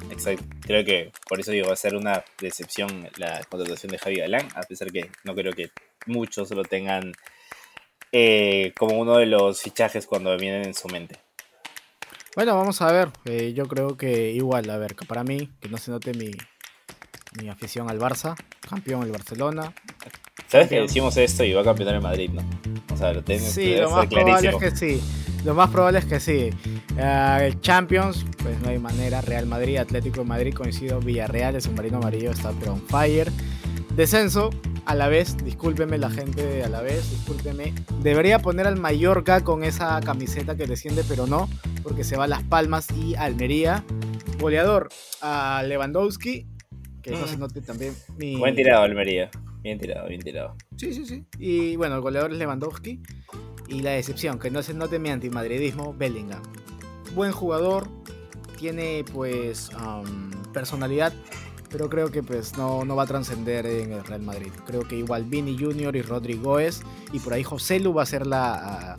Creo 0.62 0.86
que 0.86 1.12
por 1.28 1.40
eso 1.40 1.52
digo, 1.52 1.68
va 1.68 1.74
a 1.74 1.78
ser 1.78 1.96
una 1.96 2.24
decepción 2.40 3.10
la 3.18 3.42
contratación 3.50 3.92
de 3.92 3.98
Javi 3.98 4.18
Galán, 4.18 4.48
a 4.56 4.62
pesar 4.62 4.92
que 4.92 5.10
no 5.24 5.34
creo 5.34 5.54
que 5.54 5.72
muchos 6.06 6.52
lo 6.52 6.64
tengan 6.64 7.14
eh, 8.12 8.72
como 8.78 9.00
uno 9.00 9.18
de 9.18 9.26
los 9.26 9.62
fichajes 9.62 10.06
cuando 10.06 10.38
vienen 10.38 10.64
en 10.64 10.74
su 10.76 10.88
mente. 10.88 11.20
Bueno, 12.36 12.56
vamos 12.56 12.82
a 12.82 12.92
ver. 12.92 13.10
Eh, 13.26 13.54
yo 13.56 13.66
creo 13.68 13.98
que 13.98 14.32
igual, 14.32 14.70
a 14.70 14.78
ver, 14.78 14.96
para 15.08 15.24
mí, 15.24 15.50
que 15.60 15.70
no 15.70 15.78
se 15.78 15.90
note 15.90 16.14
mi, 16.14 16.32
mi 17.42 17.50
afición 17.50 17.90
al 17.90 18.00
Barça, 18.00 18.36
campeón 18.70 19.04
el 19.04 19.12
Barcelona. 19.12 19.74
¿Sabes 20.48 20.70
que 20.70 20.82
decimos 20.82 21.18
esto 21.18 21.44
y 21.44 21.54
va 21.54 21.62
a 21.62 21.64
campeonar 21.64 21.96
el 21.96 22.02
Madrid, 22.02 22.30
no? 22.30 22.44
O 22.94 22.98
sea, 22.98 23.12
lo 23.12 23.24
tengo 23.24 23.46
Sí, 23.46 23.76
lo 23.76 23.90
más 23.90 24.06
probable 24.08 24.50
es 24.50 24.56
que 24.56 24.72
sí. 24.72 25.02
Lo 25.44 25.54
más 25.54 25.70
probable 25.70 26.00
es 26.00 26.06
que 26.06 26.20
sí. 26.20 26.50
Uh, 26.96 27.54
Champions, 27.60 28.26
pues 28.42 28.60
no 28.62 28.70
hay 28.70 28.80
manera. 28.80 29.22
Real 29.22 29.46
Madrid, 29.46 29.78
Atlético 29.78 30.22
de 30.22 30.28
Madrid, 30.28 30.54
coincido. 30.54 31.00
Villarreal, 31.00 31.56
el 31.56 31.62
submarino 31.62 31.98
amarillo 31.98 32.32
está 32.32 32.50
on 32.50 32.82
fire. 32.88 33.30
Descenso, 33.96 34.50
a 34.86 34.96
la 34.96 35.08
vez, 35.08 35.38
discúlpeme 35.44 35.98
la 35.98 36.10
gente 36.10 36.46
de 36.46 36.64
a 36.64 36.70
la 36.70 36.82
vez, 36.82 37.10
discúlpeme. 37.12 37.74
Debería 38.02 38.40
poner 38.40 38.68
al 38.68 38.78
Mallorca 38.78 39.44
con 39.44 39.64
esa 39.64 40.00
camiseta 40.02 40.56
que 40.56 40.68
desciende, 40.68 41.04
pero 41.08 41.28
no, 41.28 41.50
porque 41.82 42.04
se 42.04 42.18
va 42.18 42.26
a 42.26 42.28
Las 42.28 42.44
Palmas 42.44 42.88
y 42.92 43.16
Almería. 43.16 43.84
Goleador 44.40 44.90
a 45.22 45.64
Lewandowski, 45.66 46.46
que 47.02 47.12
no 47.12 47.26
se 47.26 47.38
mm. 47.38 47.40
note 47.40 47.62
también. 47.62 47.94
Mi... 48.18 48.36
Buen 48.36 48.56
tirado, 48.56 48.84
Almería. 48.84 49.30
Bien 49.64 49.80
tirado, 49.80 50.08
bien 50.08 50.22
tirado. 50.22 50.56
Sí, 50.78 50.94
sí, 50.94 51.06
sí. 51.06 51.26
Y 51.40 51.76
bueno, 51.78 51.96
el 51.96 52.02
goleador 52.02 52.32
es 52.32 52.38
Lewandowski. 52.38 53.02
Y 53.68 53.82
la 53.82 53.92
decepción, 53.92 54.38
que 54.38 54.52
no 54.52 54.62
se 54.62 54.74
note 54.76 55.00
mi 55.00 55.10
antimadridismo, 55.10 55.94
Bellingham. 55.94 56.44
Buen 57.14 57.32
jugador, 57.32 57.88
tiene 58.58 59.06
pues 59.14 59.70
personalidad, 60.54 61.14
pero 61.70 61.90
creo 61.90 62.12
que 62.12 62.24
pues 62.24 62.58
no, 62.58 62.86
no 62.86 62.96
va 62.96 63.04
a 63.04 63.08
trascender 63.08 63.66
en 63.66 63.94
el 63.94 64.04
Real 64.04 64.22
Madrid. 64.22 64.52
Creo 64.66 64.88
que 64.88 64.98
igual 64.98 65.26
Vini 65.26 65.58
Junior 65.58 65.96
y 65.96 66.02
Rodrigo 66.02 66.60
es, 66.60 66.82
y 67.12 67.20
por 67.20 67.34
ahí 67.34 67.44
José 67.44 67.80
Lu 67.80 67.94
va 67.94 68.04
a 68.04 68.06
ser 68.06 68.26
la, 68.26 68.98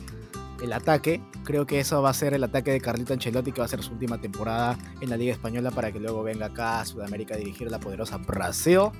el 0.61 0.73
ataque. 0.73 1.23
Creo 1.45 1.67
que 1.67 1.81
eso 1.81 2.03
va 2.03 2.11
a 2.11 2.15
ser 2.15 2.35
el 2.35 2.45
ataque 2.45 2.71
de 2.71 2.81
Carlito 2.81 3.13
Ancelotti, 3.13 3.53
que 3.53 3.61
va 3.61 3.67
a 3.67 3.69
ser 3.69 3.83
su 3.83 3.93
última 3.93 4.21
temporada 4.21 4.79
en 5.01 5.11
la 5.11 5.17
Liga 5.17 5.33
Española 5.33 5.71
para 5.71 5.93
que 5.93 6.01
luego 6.01 6.23
venga 6.23 6.47
acá 6.47 6.81
a 6.81 6.87
Sudamérica 6.87 7.35
a 7.35 7.39
dirigir 7.39 7.71
la 7.71 7.79
poderosa 7.79 8.19
Brasil. 8.19 8.91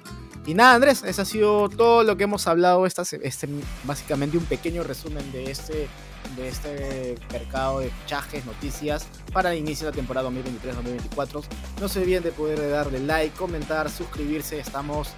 Y 0.47 0.55
nada, 0.55 0.75
Andrés, 0.75 1.03
eso 1.03 1.23
ha 1.23 1.25
sido 1.25 1.69
todo 1.69 2.05
lo 2.05 2.17
que 2.17 2.25
hemos 2.25 2.47
hablado. 2.47 2.87
Esta, 2.87 3.03
este, 3.23 3.49
básicamente 3.85 4.39
un 4.39 4.45
pequeño 4.45 4.85
resumen 4.85 5.33
de 5.33 5.51
este, 5.51 5.89
de 6.37 6.49
este 6.49 7.17
mercado 7.33 7.81
de 7.81 7.91
fichajes, 7.91 8.47
noticias 8.47 9.09
para 9.33 9.53
el 9.53 9.59
inicio 9.59 9.87
de 9.87 9.93
la 9.93 9.97
temporada 9.97 10.31
2023-2024. 10.31 11.43
No 11.81 11.89
se 11.89 12.01
olviden 12.01 12.23
de 12.23 12.31
poder 12.31 12.71
darle 12.71 13.01
like, 13.01 13.37
comentar, 13.37 13.91
suscribirse. 13.91 14.61
Estamos 14.61 15.09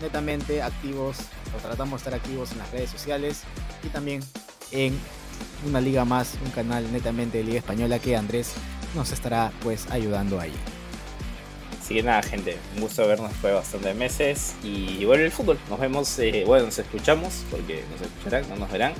netamente 0.00 0.62
activos, 0.62 1.18
o 1.54 1.60
tratamos 1.60 2.00
de 2.00 2.08
estar 2.08 2.14
activos 2.14 2.52
en 2.52 2.58
las 2.58 2.70
redes 2.70 2.88
sociales 2.88 3.42
y 3.82 3.88
también 3.88 4.22
en 4.70 4.98
una 5.66 5.80
liga 5.80 6.04
más, 6.04 6.34
un 6.44 6.50
canal 6.50 6.90
netamente 6.92 7.38
de 7.38 7.44
Liga 7.44 7.58
Española 7.58 7.98
que 7.98 8.16
Andrés 8.16 8.54
nos 8.94 9.12
estará 9.12 9.52
pues 9.62 9.90
ayudando 9.90 10.40
ahí. 10.40 10.52
Así 11.80 11.94
que 11.94 12.02
nada, 12.02 12.22
gente, 12.22 12.58
un 12.74 12.82
gusto 12.82 13.06
vernos 13.06 13.30
después 13.30 13.50
de 13.50 13.58
bastantes 13.58 13.96
meses 13.96 14.54
y 14.62 15.04
vuelve 15.06 15.24
el 15.24 15.32
fútbol. 15.32 15.58
Nos 15.70 15.80
vemos, 15.80 16.18
eh, 16.18 16.44
bueno, 16.46 16.66
nos 16.66 16.78
escuchamos, 16.78 17.46
porque 17.50 17.82
nos 17.90 18.02
escucharán, 18.02 18.46
no 18.50 18.56
nos 18.56 18.70
verán. 18.70 18.92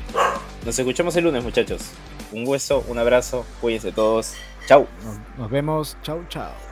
Nos 0.65 0.79
escuchamos 0.79 1.15
el 1.17 1.25
lunes, 1.25 1.45
muchachos. 1.45 1.83
Un 2.33 2.49
hueso, 2.49 2.83
un 2.89 2.99
abrazo, 2.99 3.45
cuídense 3.61 3.93
todos. 3.93 4.35
Chau. 4.67 4.87
nos 5.37 5.51
vemos, 5.51 5.99
chau, 6.03 6.25
chau. 6.29 6.68